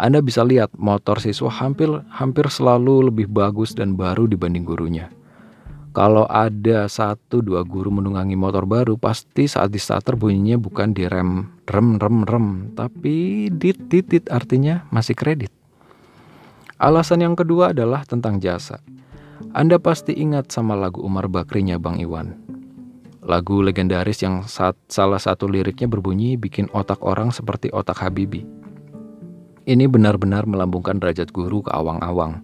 Anda 0.00 0.24
bisa 0.24 0.40
lihat 0.40 0.72
motor 0.72 1.20
siswa 1.20 1.52
hampir 1.52 1.86
hampir 2.08 2.48
selalu 2.48 3.12
lebih 3.12 3.28
bagus 3.28 3.76
dan 3.76 3.92
baru 3.92 4.24
dibanding 4.24 4.64
gurunya. 4.64 5.12
Kalau 5.94 6.26
ada 6.26 6.90
satu 6.90 7.38
dua 7.38 7.62
guru 7.62 7.86
menunggangi 7.86 8.34
motor 8.34 8.66
baru, 8.66 8.98
pasti 8.98 9.46
saat 9.46 9.70
di 9.70 9.78
starter 9.78 10.18
bunyinya 10.18 10.58
bukan 10.58 10.90
di 10.90 11.06
rem 11.06 11.46
rem 11.70 12.02
rem 12.02 12.26
rem, 12.26 12.48
tapi 12.74 13.46
dit 13.54 13.78
dit 13.86 14.02
dit 14.02 14.26
artinya 14.26 14.82
masih 14.90 15.14
kredit. 15.14 15.54
Alasan 16.82 17.22
yang 17.22 17.38
kedua 17.38 17.70
adalah 17.70 18.02
tentang 18.02 18.42
jasa. 18.42 18.82
Anda 19.54 19.78
pasti 19.78 20.18
ingat 20.18 20.50
sama 20.50 20.74
lagu 20.74 20.98
Umar 20.98 21.30
Bakrinya 21.30 21.78
Bang 21.78 22.02
Iwan. 22.02 22.42
Lagu 23.22 23.62
legendaris 23.62 24.18
yang 24.18 24.42
saat 24.50 24.74
salah 24.90 25.22
satu 25.22 25.46
liriknya 25.46 25.86
berbunyi 25.86 26.34
bikin 26.34 26.66
otak 26.74 27.06
orang 27.06 27.30
seperti 27.30 27.70
otak 27.70 28.02
Habibi. 28.02 28.42
Ini 29.64 29.86
benar-benar 29.86 30.42
melambungkan 30.50 30.98
derajat 30.98 31.30
guru 31.30 31.62
ke 31.62 31.70
awang-awang. 31.70 32.42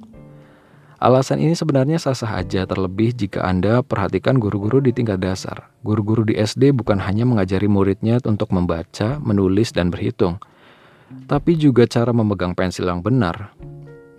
Alasan 1.01 1.41
ini 1.41 1.57
sebenarnya 1.57 1.97
sah-sah 1.97 2.45
aja 2.45 2.69
terlebih 2.69 3.17
jika 3.17 3.41
Anda 3.41 3.81
perhatikan 3.81 4.37
guru-guru 4.37 4.85
di 4.85 4.93
tingkat 4.93 5.25
dasar. 5.25 5.73
Guru-guru 5.81 6.29
di 6.29 6.37
SD 6.37 6.77
bukan 6.77 7.01
hanya 7.01 7.25
mengajari 7.25 7.73
muridnya 7.73 8.21
untuk 8.21 8.53
membaca, 8.53 9.17
menulis, 9.17 9.73
dan 9.73 9.89
berhitung, 9.89 10.37
tapi 11.25 11.57
juga 11.57 11.89
cara 11.89 12.13
memegang 12.13 12.53
pensil 12.53 12.85
yang 12.85 13.01
benar, 13.01 13.57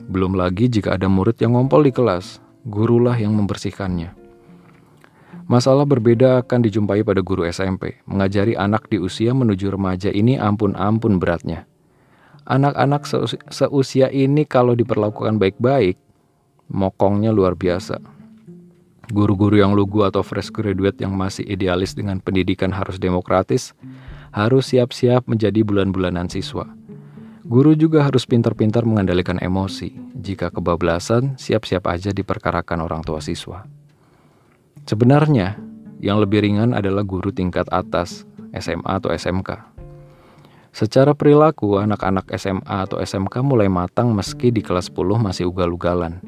belum 0.09 0.33
lagi 0.33 0.73
jika 0.73 0.97
ada 0.97 1.05
murid 1.05 1.37
yang 1.37 1.53
ngompol 1.53 1.85
di 1.85 1.93
kelas, 1.93 2.41
gurulah 2.65 3.13
yang 3.13 3.37
membersihkannya. 3.37 4.17
Masalah 5.45 5.85
berbeda 5.85 6.41
akan 6.41 6.65
dijumpai 6.65 7.05
pada 7.05 7.21
guru 7.21 7.45
SMP. 7.45 8.01
Mengajari 8.09 8.57
anak 8.57 8.89
di 8.89 8.97
usia 8.97 9.37
menuju 9.37 9.69
remaja 9.69 10.09
ini 10.09 10.41
ampun-ampun 10.41 11.21
beratnya. 11.21 11.69
Anak-anak 12.49 13.05
seusia 13.53 14.09
ini 14.09 14.49
kalau 14.49 14.73
diperlakukan 14.73 15.37
baik-baik, 15.37 16.00
mokongnya 16.71 17.35
luar 17.35 17.53
biasa. 17.59 17.99
Guru-guru 19.11 19.59
yang 19.59 19.75
lugu 19.75 20.07
atau 20.07 20.23
fresh 20.23 20.49
graduate 20.55 21.03
yang 21.03 21.11
masih 21.11 21.43
idealis 21.43 21.91
dengan 21.91 22.23
pendidikan 22.23 22.71
harus 22.71 22.95
demokratis, 22.95 23.75
harus 24.31 24.71
siap-siap 24.71 25.27
menjadi 25.27 25.67
bulan-bulanan 25.67 26.31
siswa. 26.31 26.63
Guru 27.43 27.75
juga 27.75 28.07
harus 28.07 28.23
pintar-pintar 28.23 28.87
mengendalikan 28.87 29.35
emosi. 29.43 29.91
Jika 30.15 30.55
kebablasan, 30.55 31.35
siap-siap 31.35 31.83
aja 31.91 32.15
diperkarakan 32.15 32.79
orang 32.79 33.03
tua 33.03 33.19
siswa. 33.19 33.67
Sebenarnya, 34.87 35.59
yang 35.99 36.23
lebih 36.23 36.47
ringan 36.47 36.71
adalah 36.71 37.03
guru 37.03 37.35
tingkat 37.35 37.67
atas, 37.67 38.23
SMA 38.55 38.87
atau 38.87 39.11
SMK. 39.11 39.67
Secara 40.71 41.11
perilaku, 41.11 41.83
anak-anak 41.83 42.31
SMA 42.39 42.87
atau 42.87 43.03
SMK 43.03 43.43
mulai 43.43 43.67
matang 43.67 44.15
meski 44.15 44.55
di 44.55 44.63
kelas 44.63 44.87
10 44.87 45.19
masih 45.19 45.51
ugal-ugalan. 45.51 46.23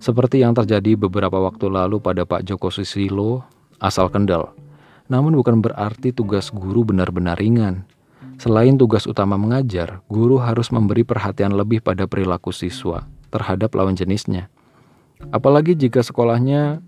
Seperti 0.00 0.40
yang 0.40 0.56
terjadi 0.56 0.96
beberapa 0.96 1.36
waktu 1.36 1.68
lalu 1.68 2.00
pada 2.00 2.24
Pak 2.24 2.48
Joko 2.48 2.72
Susilo 2.72 3.44
asal 3.76 4.08
Kendal. 4.08 4.48
Namun 5.12 5.36
bukan 5.36 5.60
berarti 5.60 6.08
tugas 6.08 6.48
guru 6.48 6.88
benar-benar 6.88 7.36
ringan. 7.36 7.84
Selain 8.40 8.72
tugas 8.80 9.04
utama 9.04 9.36
mengajar, 9.36 10.00
guru 10.08 10.40
harus 10.40 10.72
memberi 10.72 11.04
perhatian 11.04 11.52
lebih 11.52 11.84
pada 11.84 12.08
perilaku 12.08 12.48
siswa 12.48 13.04
terhadap 13.28 13.76
lawan 13.76 13.92
jenisnya. 13.92 14.48
Apalagi 15.28 15.76
jika 15.76 16.00
sekolahnya 16.00 16.80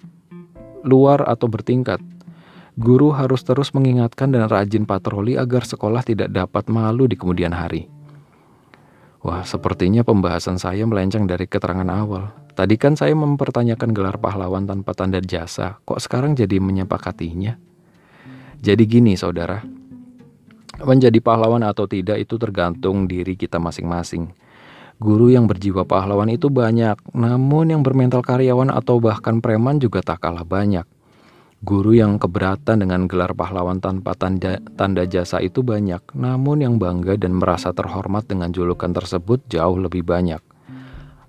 luar 0.80 1.28
atau 1.28 1.52
bertingkat. 1.52 2.00
Guru 2.72 3.12
harus 3.12 3.44
terus 3.44 3.76
mengingatkan 3.76 4.32
dan 4.32 4.48
rajin 4.48 4.88
patroli 4.88 5.36
agar 5.36 5.68
sekolah 5.68 6.00
tidak 6.00 6.32
dapat 6.32 6.72
malu 6.72 7.04
di 7.04 7.20
kemudian 7.20 7.52
hari. 7.52 7.92
Wah, 9.20 9.44
sepertinya 9.44 10.00
pembahasan 10.00 10.56
saya 10.56 10.88
melenceng 10.88 11.28
dari 11.28 11.44
keterangan 11.44 11.86
awal. 11.92 12.32
Tadi 12.52 12.74
kan 12.76 12.94
saya 12.94 13.16
mempertanyakan 13.16 13.90
gelar 13.96 14.16
pahlawan 14.20 14.68
tanpa 14.68 14.92
tanda 14.92 15.18
jasa, 15.24 15.80
kok 15.88 16.00
sekarang 16.00 16.36
jadi 16.36 16.60
menyepakatinya? 16.60 17.56
Jadi 18.62 18.84
gini, 18.84 19.16
saudara, 19.16 19.64
Menjadi 20.82 21.22
pahlawan 21.22 21.62
atau 21.62 21.86
tidak 21.86 22.18
itu 22.18 22.40
tergantung 22.40 23.06
diri 23.06 23.38
kita 23.38 23.62
masing-masing. 23.62 24.34
Guru 24.98 25.30
yang 25.30 25.46
berjiwa 25.46 25.86
pahlawan 25.86 26.26
itu 26.32 26.50
banyak, 26.50 26.98
namun 27.14 27.70
yang 27.70 27.82
bermental 27.86 28.24
karyawan 28.24 28.72
atau 28.72 28.98
bahkan 28.98 29.38
preman 29.38 29.78
juga 29.78 30.02
tak 30.02 30.26
kalah 30.26 30.42
banyak. 30.42 30.82
Guru 31.62 31.94
yang 31.94 32.18
keberatan 32.18 32.82
dengan 32.82 33.06
gelar 33.06 33.30
pahlawan 33.30 33.78
tanpa 33.78 34.18
tanda, 34.18 34.58
tanda 34.74 35.06
jasa 35.06 35.38
itu 35.38 35.62
banyak, 35.62 36.02
namun 36.18 36.66
yang 36.66 36.74
bangga 36.82 37.14
dan 37.14 37.38
merasa 37.38 37.70
terhormat 37.70 38.26
dengan 38.26 38.50
julukan 38.50 38.90
tersebut 38.90 39.46
jauh 39.46 39.78
lebih 39.78 40.02
banyak. 40.02 40.42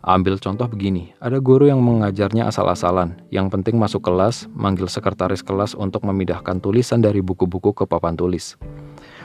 Ambil 0.03 0.35
contoh 0.35 0.67
begini, 0.67 1.15
ada 1.23 1.39
guru 1.39 1.71
yang 1.71 1.79
mengajarnya 1.79 2.51
asal-asalan, 2.51 3.23
yang 3.31 3.47
penting 3.47 3.79
masuk 3.79 4.03
kelas, 4.03 4.51
manggil 4.51 4.91
sekretaris 4.91 5.39
kelas 5.39 5.79
untuk 5.79 6.03
memindahkan 6.03 6.59
tulisan 6.59 6.99
dari 6.99 7.23
buku-buku 7.23 7.71
ke 7.71 7.87
papan 7.87 8.19
tulis. 8.19 8.59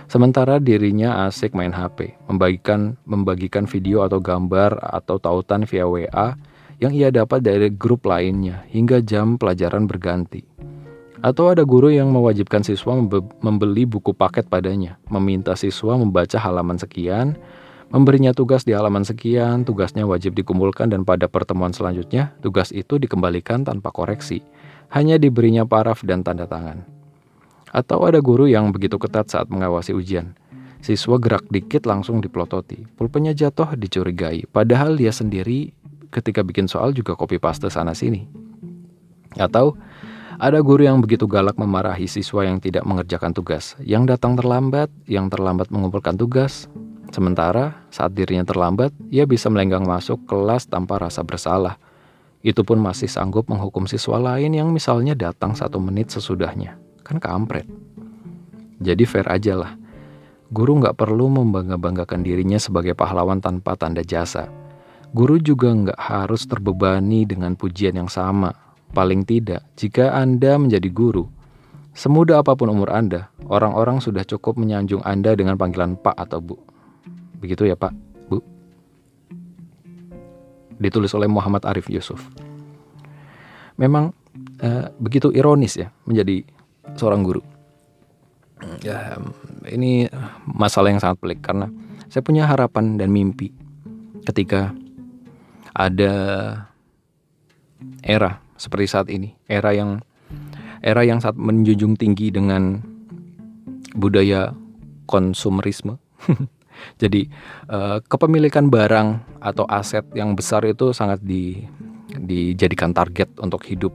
Sementara 0.06 0.62
dirinya 0.62 1.26
asik 1.26 1.50
main 1.50 1.74
HP, 1.74 2.14
membagikan 2.30 2.94
membagikan 3.10 3.66
video 3.66 4.06
atau 4.06 4.22
gambar 4.22 4.78
atau 4.78 5.18
tautan 5.18 5.66
via 5.66 5.82
WA 5.82 6.38
yang 6.78 6.94
ia 6.94 7.10
dapat 7.10 7.42
dari 7.42 7.74
grup 7.74 8.06
lainnya 8.06 8.62
hingga 8.70 9.02
jam 9.02 9.34
pelajaran 9.34 9.90
berganti. 9.90 10.46
Atau 11.26 11.50
ada 11.50 11.66
guru 11.66 11.90
yang 11.90 12.14
mewajibkan 12.14 12.62
siswa 12.62 12.94
membeli 13.42 13.82
buku 13.82 14.14
paket 14.14 14.46
padanya, 14.46 14.94
meminta 15.10 15.58
siswa 15.58 15.98
membaca 15.98 16.38
halaman 16.38 16.78
sekian, 16.78 17.34
memberinya 17.88 18.36
tugas 18.36 18.64
di 18.64 18.76
halaman 18.76 19.04
sekian, 19.04 19.64
tugasnya 19.64 20.04
wajib 20.04 20.36
dikumpulkan 20.36 20.92
dan 20.92 21.04
pada 21.04 21.28
pertemuan 21.28 21.72
selanjutnya 21.72 22.36
tugas 22.44 22.72
itu 22.72 23.00
dikembalikan 23.00 23.64
tanpa 23.64 23.92
koreksi, 23.92 24.44
hanya 24.92 25.16
diberinya 25.16 25.64
paraf 25.64 26.04
dan 26.04 26.24
tanda 26.24 26.44
tangan. 26.44 26.84
Atau 27.68 28.04
ada 28.08 28.20
guru 28.24 28.48
yang 28.48 28.72
begitu 28.72 28.96
ketat 28.96 29.28
saat 29.28 29.52
mengawasi 29.52 29.92
ujian. 29.92 30.32
Siswa 30.78 31.18
gerak 31.18 31.44
dikit 31.50 31.84
langsung 31.84 32.22
dipelototi. 32.22 32.86
Pulpennya 32.96 33.34
jatuh 33.34 33.74
dicurigai. 33.74 34.46
Padahal 34.48 34.94
dia 34.94 35.10
sendiri 35.10 35.74
ketika 36.08 36.40
bikin 36.40 36.70
soal 36.70 36.96
juga 36.96 37.12
copy 37.18 37.36
paste 37.36 37.68
sana 37.68 37.92
sini. 37.92 38.24
Atau 39.36 39.76
ada 40.38 40.62
guru 40.62 40.86
yang 40.86 41.02
begitu 41.02 41.26
galak 41.26 41.58
memarahi 41.58 42.06
siswa 42.06 42.46
yang 42.46 42.62
tidak 42.62 42.86
mengerjakan 42.86 43.34
tugas, 43.34 43.74
yang 43.82 44.06
datang 44.06 44.38
terlambat, 44.38 44.88
yang 45.10 45.26
terlambat 45.28 45.68
mengumpulkan 45.68 46.14
tugas. 46.14 46.70
Sementara 47.08 47.88
saat 47.88 48.12
dirinya 48.12 48.44
terlambat, 48.44 48.92
ia 49.08 49.24
bisa 49.24 49.48
melenggang 49.48 49.84
masuk 49.84 50.28
kelas 50.28 50.68
tanpa 50.68 51.00
rasa 51.00 51.24
bersalah. 51.24 51.80
Itu 52.44 52.62
pun 52.62 52.78
masih 52.78 53.08
sanggup 53.08 53.48
menghukum 53.48 53.88
siswa 53.88 54.20
lain 54.20 54.54
yang 54.54 54.70
misalnya 54.70 55.16
datang 55.16 55.56
satu 55.56 55.80
menit 55.80 56.12
sesudahnya. 56.12 56.76
Kan 57.02 57.18
kampret. 57.18 57.64
Jadi 58.78 59.04
fair 59.08 59.26
aja 59.26 59.58
lah. 59.58 59.72
Guru 60.48 60.80
nggak 60.80 60.96
perlu 60.96 61.28
membangga-banggakan 61.28 62.24
dirinya 62.24 62.56
sebagai 62.60 62.94
pahlawan 62.94 63.40
tanpa 63.42 63.74
tanda 63.74 64.04
jasa. 64.04 64.48
Guru 65.12 65.40
juga 65.40 65.72
nggak 65.72 65.98
harus 65.98 66.44
terbebani 66.44 67.24
dengan 67.24 67.56
pujian 67.56 67.96
yang 67.96 68.12
sama. 68.12 68.52
Paling 68.92 69.24
tidak, 69.28 69.64
jika 69.76 70.16
Anda 70.16 70.56
menjadi 70.56 70.88
guru, 70.88 71.28
Semuda 71.98 72.38
apa 72.38 72.54
pun 72.54 72.70
umur 72.70 72.94
Anda, 72.94 73.26
orang-orang 73.50 73.98
sudah 73.98 74.22
cukup 74.22 74.54
menyanjung 74.54 75.02
Anda 75.02 75.34
dengan 75.34 75.58
panggilan 75.58 75.98
Pak 75.98 76.14
atau 76.14 76.38
Bu. 76.38 76.54
Begitu 77.38 77.66
ya 77.70 77.78
Pak, 77.78 77.94
Bu? 78.30 78.42
Ditulis 80.78 81.14
oleh 81.14 81.30
Muhammad 81.30 81.62
Arif 81.66 81.86
Yusuf. 81.90 82.22
Memang 83.78 84.10
eh, 84.58 84.90
begitu 84.98 85.30
ironis 85.30 85.78
ya 85.78 85.90
menjadi 86.06 86.42
seorang 86.98 87.22
guru. 87.22 87.42
Ya, 88.82 89.14
ini 89.70 90.10
masalah 90.42 90.90
yang 90.90 90.98
sangat 90.98 91.22
pelik 91.22 91.46
karena 91.46 91.70
saya 92.10 92.26
punya 92.26 92.42
harapan 92.50 92.98
dan 92.98 93.14
mimpi 93.14 93.54
ketika 94.26 94.74
ada 95.78 96.14
era 98.02 98.42
seperti 98.58 98.86
saat 98.90 99.06
ini, 99.14 99.38
era 99.46 99.70
yang 99.70 100.02
era 100.82 101.06
yang 101.06 101.22
saat 101.22 101.38
menjunjung 101.38 101.94
tinggi 101.94 102.34
dengan 102.34 102.82
budaya 103.94 104.50
konsumerisme. 105.06 106.02
Jadi 106.98 107.28
uh, 107.70 107.98
kepemilikan 108.04 108.68
barang 108.68 109.40
atau 109.42 109.64
aset 109.68 110.04
yang 110.14 110.34
besar 110.34 110.64
itu 110.66 110.90
sangat 110.94 111.22
di, 111.22 111.62
dijadikan 112.16 112.92
target 112.92 113.30
untuk 113.38 113.64
hidup. 113.66 113.92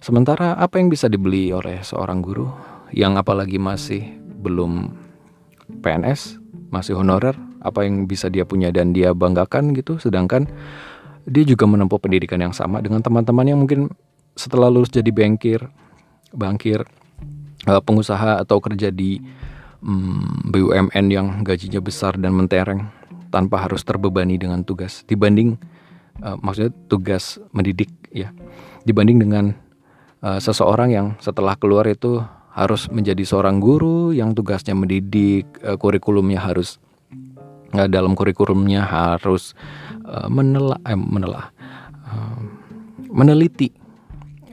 Sementara 0.00 0.54
apa 0.56 0.78
yang 0.78 0.92
bisa 0.92 1.08
dibeli 1.10 1.50
oleh 1.50 1.82
seorang 1.82 2.20
guru 2.20 2.46
yang 2.94 3.18
apalagi 3.18 3.58
masih 3.58 4.06
belum 4.42 4.94
PNS, 5.82 6.38
masih 6.70 6.94
honorer, 6.94 7.34
apa 7.64 7.82
yang 7.82 8.06
bisa 8.06 8.30
dia 8.30 8.46
punya 8.46 8.70
dan 8.70 8.94
dia 8.94 9.10
banggakan 9.10 9.74
gitu, 9.74 9.98
sedangkan 9.98 10.46
dia 11.26 11.42
juga 11.42 11.66
menempuh 11.66 11.98
pendidikan 11.98 12.38
yang 12.38 12.54
sama 12.54 12.78
dengan 12.78 13.02
teman-teman 13.02 13.46
yang 13.50 13.58
mungkin 13.58 13.90
setelah 14.38 14.70
lulus 14.70 14.94
jadi 14.94 15.10
bankir 15.10 15.66
bankir, 16.36 16.84
uh, 17.66 17.82
pengusaha 17.82 18.42
atau 18.44 18.60
kerja 18.60 18.92
di 18.92 19.18
um, 19.86 20.18
mm, 20.18 20.50
BUMN 20.50 21.06
yang 21.08 21.26
gajinya 21.46 21.78
besar 21.78 22.18
dan 22.18 22.34
mentereng 22.34 22.90
tanpa 23.30 23.62
harus 23.62 23.86
terbebani 23.86 24.36
dengan 24.36 24.66
tugas. 24.66 25.06
Dibanding 25.06 25.56
uh, 26.26 26.36
maksudnya 26.42 26.74
tugas 26.90 27.38
mendidik 27.54 27.90
ya. 28.10 28.34
Dibanding 28.82 29.22
dengan 29.22 29.54
uh, 30.22 30.42
seseorang 30.42 30.90
yang 30.90 31.06
setelah 31.22 31.54
keluar 31.54 31.86
itu 31.86 32.22
harus 32.56 32.88
menjadi 32.88 33.20
seorang 33.20 33.60
guru 33.60 34.16
yang 34.16 34.32
tugasnya 34.32 34.72
mendidik 34.72 35.44
uh, 35.60 35.76
kurikulumnya 35.76 36.40
harus 36.40 36.80
uh, 37.76 37.88
dalam 37.88 38.16
kurikulumnya 38.16 38.80
harus 38.86 39.52
uh, 40.08 40.26
menela 40.32 40.80
eh, 40.88 40.96
menela 40.96 41.52
uh, 42.08 42.40
meneliti 43.12 43.70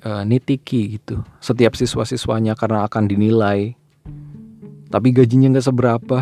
uh, 0.04 0.28
nitiki 0.28 1.00
gitu. 1.00 1.24
Setiap 1.40 1.80
siswa-siswanya 1.80 2.60
karena 2.60 2.84
akan 2.88 3.08
dinilai 3.08 3.80
tapi 4.94 5.10
gajinya 5.10 5.58
nggak 5.58 5.66
seberapa. 5.66 6.18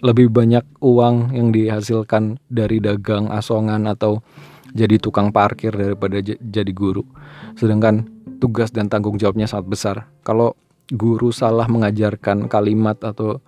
Lebih 0.00 0.32
banyak 0.32 0.64
uang 0.80 1.36
yang 1.36 1.52
dihasilkan 1.52 2.40
dari 2.48 2.80
dagang 2.80 3.28
asongan 3.28 3.84
atau 3.84 4.24
jadi 4.72 4.96
tukang 4.96 5.28
parkir 5.28 5.76
daripada 5.76 6.24
jadi 6.24 6.72
guru. 6.72 7.04
Sedangkan 7.52 8.08
tugas 8.40 8.72
dan 8.72 8.88
tanggung 8.88 9.20
jawabnya 9.20 9.44
sangat 9.44 9.66
besar. 9.68 9.96
Kalau 10.24 10.56
guru 10.88 11.28
salah 11.36 11.68
mengajarkan 11.68 12.48
kalimat 12.48 12.96
atau 13.04 13.44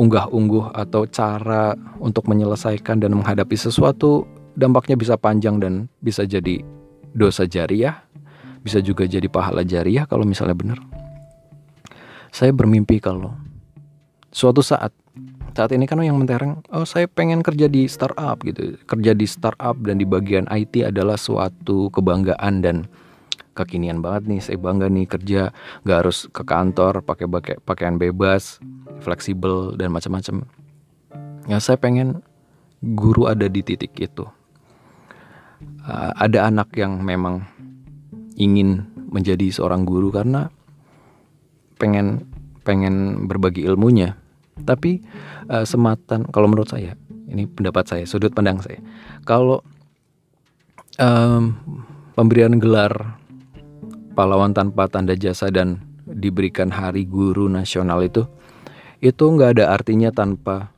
unggah-ungguh 0.00 0.72
atau 0.72 1.04
cara 1.04 1.76
untuk 2.00 2.24
menyelesaikan 2.32 2.96
dan 2.96 3.12
menghadapi 3.12 3.60
sesuatu 3.60 4.24
dampaknya 4.56 4.96
bisa 4.96 5.20
panjang 5.20 5.60
dan 5.60 5.92
bisa 6.00 6.24
jadi 6.24 6.64
dosa 7.12 7.44
jariah, 7.44 8.00
bisa 8.64 8.80
juga 8.80 9.04
jadi 9.04 9.28
pahala 9.28 9.60
jariah 9.68 10.08
kalau 10.08 10.24
misalnya 10.24 10.56
benar. 10.56 11.03
Saya 12.34 12.50
bermimpi 12.50 12.98
kalau 12.98 13.30
suatu 14.34 14.58
saat 14.58 14.90
saat 15.54 15.70
ini 15.70 15.86
kan 15.86 16.02
yang 16.02 16.18
mentereng, 16.18 16.66
oh 16.74 16.82
saya 16.82 17.06
pengen 17.06 17.46
kerja 17.46 17.70
di 17.70 17.86
startup 17.86 18.42
gitu. 18.42 18.74
Kerja 18.90 19.14
di 19.14 19.22
startup 19.22 19.78
dan 19.86 20.02
di 20.02 20.06
bagian 20.06 20.50
IT 20.50 20.82
adalah 20.82 21.14
suatu 21.14 21.94
kebanggaan 21.94 22.58
dan 22.58 22.90
kekinian 23.54 24.02
banget 24.02 24.26
nih. 24.26 24.40
Saya 24.42 24.58
bangga 24.58 24.90
nih 24.90 25.06
kerja 25.06 25.54
nggak 25.86 25.98
harus 26.02 26.26
ke 26.26 26.42
kantor 26.42 27.06
pakai 27.06 27.30
pakai 27.30 27.54
pakaian 27.62 28.02
bebas, 28.02 28.58
fleksibel 28.98 29.78
dan 29.78 29.94
macam-macam. 29.94 30.42
Ya 31.46 31.62
saya 31.62 31.78
pengen 31.78 32.26
guru 32.82 33.30
ada 33.30 33.46
di 33.46 33.62
titik 33.62 33.94
itu 33.94 34.26
uh, 35.86 36.12
ada 36.18 36.50
anak 36.50 36.74
yang 36.76 37.00
memang 37.00 37.44
ingin 38.34 38.84
menjadi 39.08 39.48
seorang 39.54 39.86
guru 39.86 40.10
karena 40.10 40.50
pengen 41.84 42.24
pengen 42.64 43.28
berbagi 43.28 43.68
ilmunya. 43.68 44.16
Tapi 44.64 45.04
uh, 45.52 45.68
sematan 45.68 46.24
kalau 46.32 46.48
menurut 46.48 46.72
saya 46.72 46.96
ini 47.28 47.44
pendapat 47.44 47.84
saya 47.84 48.04
sudut 48.08 48.32
pandang 48.32 48.64
saya. 48.64 48.80
Kalau 49.28 49.60
um, 50.96 51.52
pemberian 52.16 52.56
gelar 52.56 53.20
pahlawan 54.16 54.56
tanpa 54.56 54.88
tanda 54.88 55.12
jasa 55.12 55.52
dan 55.52 55.82
diberikan 56.08 56.72
hari 56.72 57.04
guru 57.04 57.50
nasional 57.52 58.00
itu 58.00 58.24
itu 59.04 59.24
nggak 59.28 59.60
ada 59.60 59.74
artinya 59.74 60.08
tanpa 60.08 60.72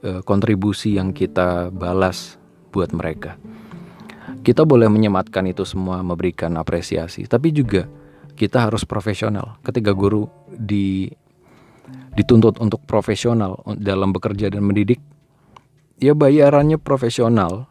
uh, 0.00 0.24
kontribusi 0.24 0.96
yang 0.96 1.12
kita 1.12 1.68
balas 1.68 2.40
buat 2.72 2.94
mereka. 2.96 3.36
Kita 4.44 4.64
boleh 4.64 4.88
menyematkan 4.88 5.44
itu 5.48 5.64
semua, 5.64 6.04
memberikan 6.04 6.52
apresiasi, 6.60 7.24
tapi 7.24 7.52
juga 7.52 7.88
kita 8.34 8.66
harus 8.66 8.82
profesional. 8.82 9.58
Ketika 9.62 9.94
guru 9.94 10.26
di 10.50 11.08
dituntut 12.14 12.58
untuk 12.62 12.82
profesional 12.86 13.62
dalam 13.78 14.14
bekerja 14.14 14.50
dan 14.50 14.62
mendidik, 14.62 15.02
ya 15.98 16.14
bayarannya 16.14 16.78
profesional 16.78 17.66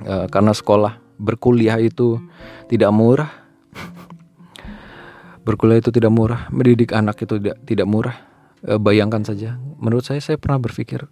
e, 0.00 0.28
karena 0.28 0.52
sekolah 0.52 1.00
berkuliah 1.20 1.76
itu 1.80 2.20
tidak 2.68 2.90
murah. 2.92 3.32
berkuliah 5.46 5.80
itu 5.80 5.92
tidak 5.92 6.12
murah, 6.12 6.48
mendidik 6.48 6.92
anak 6.92 7.20
itu 7.20 7.36
tidak 7.40 7.56
tidak 7.68 7.86
murah. 7.88 8.16
E, 8.64 8.80
bayangkan 8.80 9.24
saja, 9.24 9.56
menurut 9.80 10.04
saya 10.04 10.20
saya 10.20 10.40
pernah 10.40 10.60
berpikir 10.60 11.04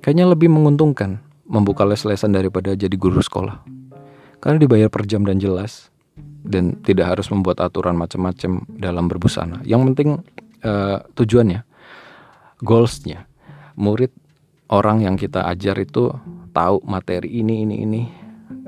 kayaknya 0.00 0.30
lebih 0.30 0.48
menguntungkan 0.48 1.20
membuka 1.50 1.82
les-lesan 1.82 2.30
daripada 2.30 2.74
jadi 2.78 2.94
guru 2.94 3.18
sekolah. 3.22 3.62
Karena 4.40 4.56
dibayar 4.56 4.88
per 4.88 5.04
jam 5.04 5.20
dan 5.20 5.36
jelas 5.36 5.89
dan 6.44 6.80
tidak 6.80 7.16
harus 7.16 7.28
membuat 7.28 7.60
aturan 7.60 7.96
macam-macam 7.96 8.64
dalam 8.80 9.04
berbusana. 9.06 9.60
Yang 9.64 9.92
penting 9.92 10.08
uh, 10.64 11.04
tujuannya, 11.14 11.60
goalsnya, 12.64 13.28
murid 13.76 14.12
orang 14.72 15.04
yang 15.04 15.16
kita 15.20 15.44
ajar 15.48 15.76
itu 15.80 16.12
tahu 16.50 16.82
materi 16.86 17.40
ini 17.40 17.66
ini 17.68 17.76
ini 17.84 18.02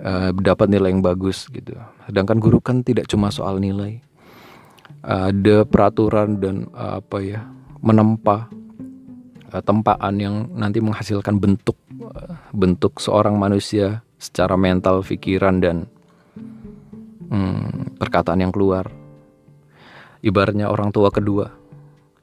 uh, 0.05 0.31
dapat 0.37 0.69
nilai 0.69 0.93
yang 0.93 1.03
bagus 1.05 1.49
gitu. 1.49 1.75
Sedangkan 2.09 2.39
guru 2.39 2.61
kan 2.61 2.85
tidak 2.85 3.09
cuma 3.09 3.33
soal 3.33 3.57
nilai, 3.63 4.03
ada 5.03 5.65
peraturan 5.65 6.39
dan 6.39 6.69
uh, 6.77 7.01
apa 7.01 7.19
ya 7.25 7.41
menempa 7.83 8.47
uh, 9.51 9.63
tempaan 9.65 10.15
yang 10.21 10.35
nanti 10.55 10.79
menghasilkan 10.79 11.41
bentuk 11.41 11.79
bentuk 12.53 12.99
seorang 13.01 13.39
manusia 13.39 14.03
secara 14.19 14.55
mental, 14.55 15.03
pikiran 15.03 15.59
dan 15.59 15.87
hmm, 17.33 17.97
perkataan 17.97 18.45
yang 18.45 18.53
keluar. 18.53 18.93
Ibaratnya 20.23 20.71
orang 20.71 20.95
tua 20.95 21.11
kedua, 21.11 21.51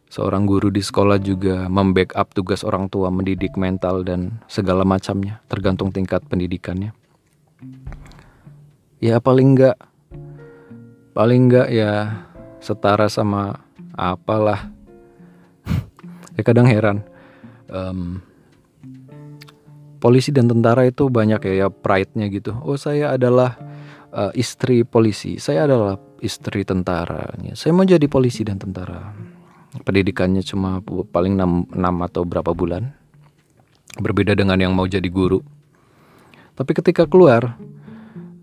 seorang 0.08 0.48
guru 0.48 0.72
di 0.72 0.80
sekolah 0.80 1.20
juga 1.20 1.68
membackup 1.68 2.32
tugas 2.32 2.64
orang 2.64 2.88
tua 2.88 3.12
mendidik 3.12 3.60
mental 3.60 4.08
dan 4.08 4.40
segala 4.48 4.88
macamnya, 4.88 5.44
tergantung 5.52 5.92
tingkat 5.92 6.24
pendidikannya. 6.30 6.96
Ya 9.04 9.20
paling 9.20 9.58
enggak, 9.58 9.76
paling 11.12 11.52
enggak 11.52 11.68
ya 11.74 12.24
setara 12.64 13.12
sama 13.12 13.60
apalah. 14.00 14.72
ya 16.40 16.42
kadang 16.48 16.72
heran. 16.72 17.04
Um, 17.68 18.24
polisi 20.00 20.32
dan 20.32 20.48
tentara 20.48 20.88
itu 20.88 21.12
banyak 21.12 21.44
ya, 21.44 21.54
ya 21.54 21.68
pride-nya 21.68 22.32
gitu. 22.32 22.56
Oh, 22.64 22.80
saya 22.80 23.14
adalah 23.14 23.60
uh, 24.14 24.32
istri 24.38 24.86
polisi, 24.86 25.38
saya 25.42 25.66
adalah 25.66 25.96
istri 26.20 26.68
tentara. 26.68 27.34
Saya 27.56 27.72
mau 27.72 27.88
jadi 27.88 28.06
polisi 28.06 28.44
dan 28.44 28.60
tentara. 28.60 29.14
Pendidikannya 29.86 30.42
cuma 30.42 30.82
paling 31.14 31.38
6, 31.38 31.78
6 31.78 32.08
atau 32.10 32.22
berapa 32.26 32.52
bulan. 32.54 32.90
Berbeda 34.00 34.34
dengan 34.34 34.58
yang 34.58 34.74
mau 34.74 34.86
jadi 34.86 35.06
guru. 35.10 35.42
Tapi 36.58 36.72
ketika 36.76 37.08
keluar, 37.08 37.56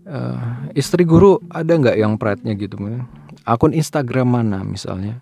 uh, 0.09 0.39
istri 0.73 1.05
guru 1.05 1.39
ada 1.51 1.69
nggak 1.69 1.97
yang 1.99 2.17
pride-nya 2.17 2.57
gitu? 2.57 2.79
Akun 3.47 3.71
Instagram 3.71 4.27
mana 4.33 4.65
misalnya? 4.65 5.21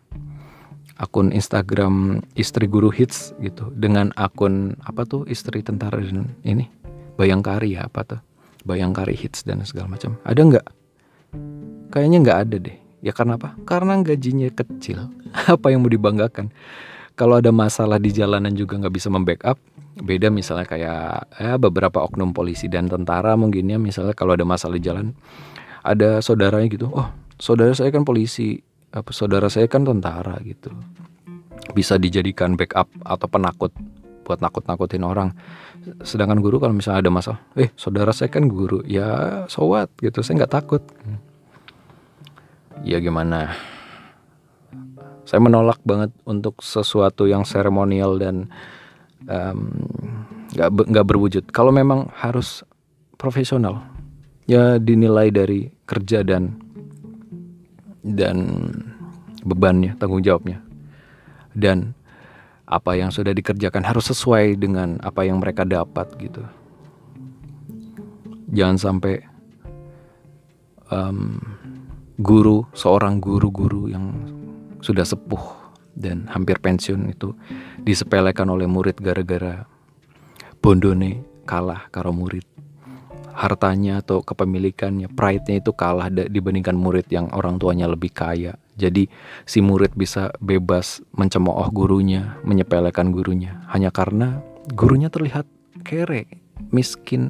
akun 0.96 1.32
Instagram 1.36 2.24
istri 2.40 2.72
guru 2.72 2.88
hits 2.88 3.36
gitu 3.44 3.72
dengan 3.76 4.16
akun 4.16 4.80
apa 4.88 5.04
tuh 5.04 5.28
istri 5.28 5.60
tentara 5.60 6.00
ini 6.48 6.72
Bayangkari 7.16 7.76
ya 7.76 7.88
apa 7.88 8.04
tuh 8.04 8.20
Bayangkari 8.66 9.14
hits 9.14 9.46
dan 9.46 9.62
segala 9.62 9.94
macam. 9.94 10.18
Ada 10.26 10.42
nggak? 10.42 10.68
Kayaknya 11.94 12.18
nggak 12.26 12.40
ada 12.50 12.56
deh. 12.58 12.78
Ya 13.06 13.14
karena 13.14 13.38
apa? 13.38 13.54
Karena 13.70 14.02
gajinya 14.02 14.50
kecil. 14.50 15.14
apa 15.54 15.66
yang 15.70 15.86
mau 15.86 15.92
dibanggakan? 15.94 16.50
Kalau 17.16 17.40
ada 17.40 17.54
masalah 17.54 18.02
di 18.02 18.12
jalanan 18.12 18.52
juga 18.52 18.76
nggak 18.76 18.92
bisa 18.92 19.08
membackup, 19.08 19.56
beda 20.04 20.28
misalnya 20.28 20.68
kayak 20.68 21.32
ya 21.40 21.56
beberapa 21.56 22.04
oknum 22.04 22.36
polisi 22.36 22.68
dan 22.68 22.92
tentara 22.92 23.40
mungkin 23.40 23.72
ya 23.72 23.80
misalnya 23.80 24.12
kalau 24.12 24.36
ada 24.36 24.44
masalah 24.44 24.76
di 24.76 24.84
jalan 24.84 25.16
ada 25.88 26.20
saudaranya 26.20 26.68
gitu 26.68 26.92
oh 26.92 27.08
saudara 27.40 27.72
saya 27.72 27.88
kan 27.96 28.04
polisi 28.04 28.60
apa 28.92 29.12
saudara 29.16 29.48
saya 29.48 29.68
kan 29.72 29.88
tentara 29.88 30.36
gitu. 30.44 30.72
Bisa 31.72 31.96
dijadikan 32.00 32.56
backup 32.60 32.88
atau 33.04 33.28
penakut 33.28 33.72
buat 34.26 34.42
nakut-nakutin 34.42 35.04
orang 35.06 35.30
sedangkan 36.02 36.42
guru 36.42 36.58
kalau 36.58 36.74
misalnya 36.74 37.06
ada 37.06 37.12
masalah 37.14 37.40
eh 37.58 37.70
saudara 37.78 38.12
saya 38.12 38.30
kan 38.32 38.50
guru. 38.50 38.82
Ya 38.86 39.44
sowat 39.48 39.94
gitu 40.02 40.22
saya 40.26 40.44
nggak 40.44 40.54
takut. 40.54 40.82
Ya 42.84 43.00
gimana? 43.00 43.56
Saya 45.26 45.42
menolak 45.42 45.82
banget 45.82 46.14
untuk 46.30 46.62
sesuatu 46.62 47.26
yang 47.26 47.48
seremonial 47.48 48.22
dan 48.22 48.46
nggak 50.54 50.70
um, 50.70 50.86
nggak 50.86 51.08
berwujud. 51.08 51.44
Kalau 51.50 51.74
memang 51.74 52.14
harus 52.14 52.62
profesional, 53.18 53.82
ya 54.46 54.78
dinilai 54.78 55.34
dari 55.34 55.74
kerja 55.90 56.22
dan 56.22 56.62
dan 58.06 58.38
bebannya, 59.42 59.98
tanggung 59.98 60.22
jawabnya, 60.22 60.62
dan 61.58 61.98
apa 62.66 62.98
yang 62.98 63.14
sudah 63.14 63.34
dikerjakan 63.34 63.86
harus 63.86 64.10
sesuai 64.10 64.58
dengan 64.58 64.98
apa 65.06 65.22
yang 65.22 65.38
mereka 65.38 65.62
dapat 65.66 66.10
gitu. 66.18 66.42
Jangan 68.50 68.78
sampai 68.78 69.22
um, 70.90 71.38
guru, 72.18 72.66
seorang 72.74 73.22
guru-guru 73.22 73.90
yang 73.92 74.14
sudah 74.82 75.06
sepuh 75.06 75.66
dan 75.96 76.28
hampir 76.30 76.60
pensiun 76.60 77.10
itu 77.10 77.34
disepelekan 77.82 78.50
oleh 78.52 78.68
murid 78.68 79.00
gara-gara 79.00 79.64
bondone 80.60 81.24
kalah 81.48 81.88
karo 81.94 82.12
murid 82.12 82.55
hartanya 83.36 84.00
atau 84.00 84.24
kepemilikannya 84.24 85.12
pride-nya 85.12 85.60
itu 85.60 85.76
kalah 85.76 86.08
dibandingkan 86.08 86.74
murid 86.74 87.12
yang 87.12 87.28
orang 87.36 87.60
tuanya 87.60 87.92
lebih 87.92 88.16
kaya. 88.16 88.56
Jadi 88.80 89.12
si 89.44 89.60
murid 89.60 89.92
bisa 89.92 90.32
bebas 90.40 91.04
mencemooh 91.12 91.68
gurunya 91.76 92.40
menyepelekan 92.48 93.12
gurunya. 93.12 93.60
Hanya 93.76 93.92
karena 93.92 94.40
gurunya 94.72 95.12
terlihat 95.12 95.44
kere 95.84 96.32
miskin. 96.72 97.30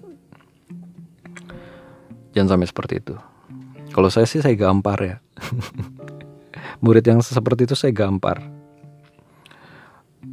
Jangan 2.38 2.58
sampai 2.58 2.70
seperti 2.70 2.94
itu. 3.02 3.16
Kalau 3.90 4.14
saya 4.14 4.30
sih 4.30 4.46
saya 4.46 4.54
gampar 4.54 5.00
ya. 5.02 5.18
Murid 6.84 7.08
yang 7.08 7.24
seperti 7.24 7.66
itu 7.66 7.74
saya 7.74 7.96
gampar. 7.96 8.44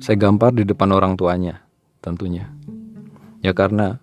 Saya 0.03 0.19
gampar 0.19 0.53
di 0.53 0.67
depan 0.67 0.91
orang 0.91 1.15
tuanya 1.15 1.63
tentunya. 2.03 2.51
Ya 3.39 3.55
karena 3.55 4.02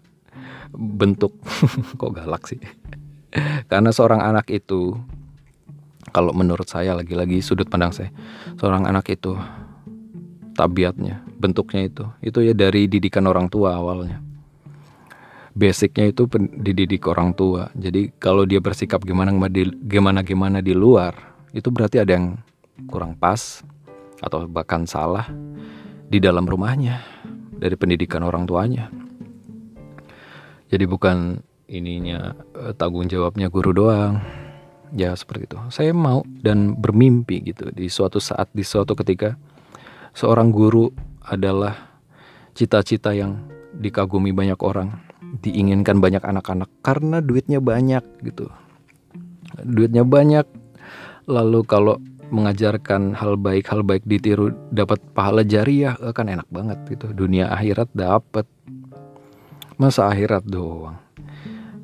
bentuk. 0.73 1.33
Kok 1.99 2.11
galak 2.13 2.45
sih? 2.49 2.59
Karena 3.69 3.93
seorang 3.93 4.25
anak 4.25 4.49
itu 4.49 4.97
kalau 6.09 6.33
menurut 6.33 6.65
saya 6.65 6.97
lagi-lagi 6.97 7.39
sudut 7.39 7.69
pandang 7.69 7.93
saya 7.93 8.09
seorang 8.57 8.89
anak 8.89 9.05
itu 9.13 9.37
tabiatnya 10.57 11.21
bentuknya 11.37 11.85
itu 11.85 12.03
itu 12.25 12.39
ya 12.41 12.53
dari 12.57 12.89
didikan 12.89 13.29
orang 13.29 13.47
tua 13.47 13.77
awalnya. 13.77 14.19
Basicnya 15.59 16.07
itu 16.07 16.29
dididik 16.55 17.03
orang 17.09 17.35
tua. 17.35 17.67
Jadi 17.75 18.15
kalau 18.15 18.47
dia 18.47 18.63
bersikap 18.63 19.03
gimana 19.03 19.33
gimana 19.83 20.23
gimana 20.23 20.57
di 20.63 20.71
luar 20.71 21.13
itu 21.51 21.67
berarti 21.73 21.99
ada 21.99 22.15
yang 22.15 22.37
kurang 22.87 23.17
pas 23.17 23.65
atau 24.23 24.45
bahkan 24.47 24.87
salah 24.87 25.27
di 26.07 26.21
dalam 26.21 26.47
rumahnya 26.47 27.01
dari 27.59 27.75
pendidikan 27.75 28.23
orang 28.23 28.47
tuanya. 28.47 28.87
Jadi 30.69 30.85
bukan 30.85 31.41
ininya 31.69 32.33
eh, 32.57 32.73
tanggung 32.77 33.09
jawabnya 33.09 33.49
guru 33.49 33.73
doang. 33.73 34.21
Ya 34.93 35.13
seperti 35.13 35.53
itu. 35.53 35.59
Saya 35.69 35.93
mau 35.93 36.25
dan 36.41 36.73
bermimpi 36.73 37.45
gitu 37.45 37.69
di 37.69 37.89
suatu 37.93 38.17
saat 38.17 38.49
di 38.57 38.65
suatu 38.65 38.97
ketika 38.97 39.37
seorang 40.17 40.49
guru 40.49 40.89
adalah 41.21 41.77
cita-cita 42.57 43.13
yang 43.13 43.37
dikagumi 43.77 44.33
banyak 44.33 44.57
orang, 44.65 44.97
diinginkan 45.45 46.01
banyak 46.01 46.25
anak-anak 46.25 46.73
karena 46.81 47.21
duitnya 47.21 47.61
banyak 47.61 48.01
gitu. 48.25 48.49
Duitnya 49.61 50.01
banyak, 50.01 50.49
Lalu 51.29 51.61
kalau 51.69 52.01
mengajarkan 52.33 53.13
hal 53.13 53.37
baik 53.37 53.69
hal 53.69 53.85
baik 53.85 54.01
ditiru 54.05 54.53
dapat 54.73 55.01
pahala 55.13 55.45
jariah 55.45 55.97
eh, 56.01 56.13
kan 56.13 56.29
enak 56.29 56.45
banget 56.49 56.77
gitu 56.89 57.09
dunia 57.13 57.49
akhirat 57.49 57.89
dapat 57.93 58.45
masa 59.79 60.11
akhirat 60.11 60.43
doang. 60.43 60.99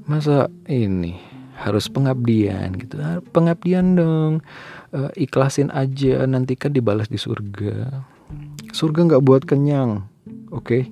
Masa 0.06 0.52
ini 0.68 1.16
harus 1.56 1.88
pengabdian 1.88 2.76
gitu. 2.76 3.00
Pengabdian 3.32 3.96
dong. 3.96 4.44
Uh, 4.92 5.12
ikhlasin 5.16 5.72
aja 5.72 6.28
nanti 6.28 6.60
kan 6.60 6.76
dibalas 6.76 7.08
di 7.08 7.16
surga. 7.16 8.04
Surga 8.76 9.08
nggak 9.08 9.24
buat 9.24 9.48
kenyang 9.48 10.04
oke? 10.52 10.68
Okay? 10.68 10.92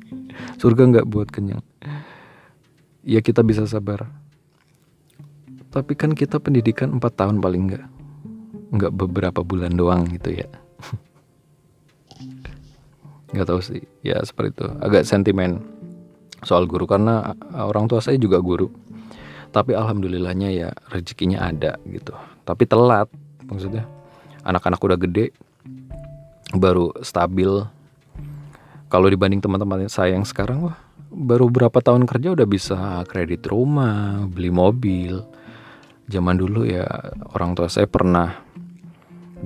surga 0.60 0.82
nggak 0.96 1.06
buat 1.06 1.28
kenyang. 1.28 1.62
Ya 3.04 3.20
kita 3.20 3.44
bisa 3.44 3.68
sabar. 3.68 4.08
Tapi 5.70 5.94
kan 5.94 6.16
kita 6.16 6.42
pendidikan 6.42 6.98
4 6.98 7.04
tahun 7.14 7.36
paling 7.38 7.62
enggak 7.70 7.86
nggak 8.70 8.92
beberapa 8.96 9.40
bulan 9.44 9.76
doang 9.76 10.08
gitu 10.08 10.40
ya. 10.40 10.48
Nggak 13.30 13.46
tahu 13.46 13.60
sih. 13.62 13.82
Ya 14.02 14.18
seperti 14.26 14.58
itu. 14.58 14.66
Agak 14.82 15.06
sentimen 15.06 15.62
soal 16.44 16.64
guru 16.64 16.86
karena 16.88 17.36
orang 17.52 17.88
tua 17.88 18.00
saya 18.00 18.16
juga 18.16 18.40
guru. 18.40 18.70
Tapi 19.50 19.74
alhamdulillahnya 19.74 20.48
ya 20.54 20.70
rezekinya 20.94 21.42
ada 21.42 21.74
gitu. 21.90 22.14
Tapi 22.46 22.64
telat 22.70 23.10
maksudnya. 23.50 23.82
Anak-anak 24.46 24.80
udah 24.80 24.96
gede 24.96 25.34
baru 26.54 26.94
stabil. 27.02 27.50
Kalau 28.90 29.06
dibanding 29.10 29.42
teman-teman 29.42 29.90
saya 29.90 30.14
yang 30.14 30.24
sekarang 30.26 30.70
wah 30.70 30.78
baru 31.10 31.50
berapa 31.50 31.82
tahun 31.82 32.06
kerja 32.06 32.30
udah 32.38 32.46
bisa 32.46 33.02
kredit 33.10 33.50
rumah 33.50 34.22
beli 34.30 34.54
mobil. 34.54 35.18
Zaman 36.06 36.38
dulu 36.38 36.66
ya 36.66 36.86
orang 37.34 37.58
tua 37.58 37.66
saya 37.66 37.90
pernah 37.90 38.46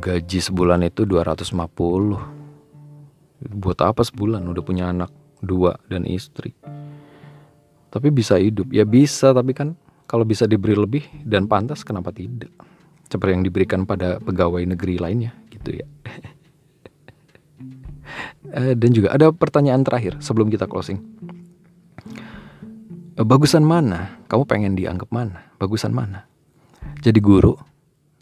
gaji 0.01 0.41
sebulan 0.41 0.85
itu 0.85 1.09
250 1.09 1.49
buat 3.57 3.79
apa 3.81 4.05
sebulan? 4.05 4.45
Udah 4.49 4.63
punya 4.65 4.93
anak 4.93 5.24
dua 5.45 5.77
dan 5.87 6.09
istri. 6.09 6.57
Tapi 7.93 8.09
bisa 8.11 8.41
hidup. 8.41 8.73
Ya 8.75 8.83
bisa 8.83 9.31
tapi 9.31 9.55
kan 9.55 9.79
kalau 10.11 10.27
bisa 10.27 10.49
diberi 10.51 10.75
lebih 10.75 11.05
dan 11.23 11.47
pantas 11.47 11.87
kenapa 11.87 12.11
tidak? 12.11 12.51
Seperti 13.07 13.37
yang 13.37 13.45
diberikan 13.47 13.87
pada 13.87 14.19
pegawai 14.19 14.65
negeri 14.67 14.99
lainnya 14.99 15.33
gitu 15.53 15.79
ya. 15.79 15.87
Eh, 18.55 18.77
dan 18.79 18.95
juga 18.95 19.11
ada 19.11 19.35
pertanyaan 19.35 19.83
terakhir 19.83 20.21
sebelum 20.23 20.47
kita 20.47 20.71
closing. 20.71 21.03
Eh, 23.15 23.23
bagusan 23.27 23.63
mana? 23.63 24.19
Kamu 24.27 24.47
pengen 24.47 24.79
dianggap 24.79 25.11
mana? 25.11 25.51
Bagusan 25.59 25.91
mana? 25.91 26.27
Jadi 27.03 27.19
guru 27.23 27.55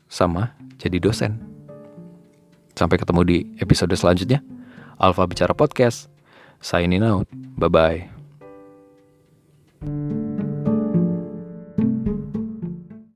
sama 0.09 0.53
jadi 0.77 1.01
dosen. 1.01 1.41
Sampai 2.77 3.01
ketemu 3.01 3.21
di 3.25 3.39
episode 3.61 3.93
selanjutnya. 3.97 4.45
Alfa 5.01 5.25
Bicara 5.25 5.57
Podcast. 5.57 6.12
Signing 6.63 7.03
out. 7.03 7.27
Bye-bye. 7.59 8.09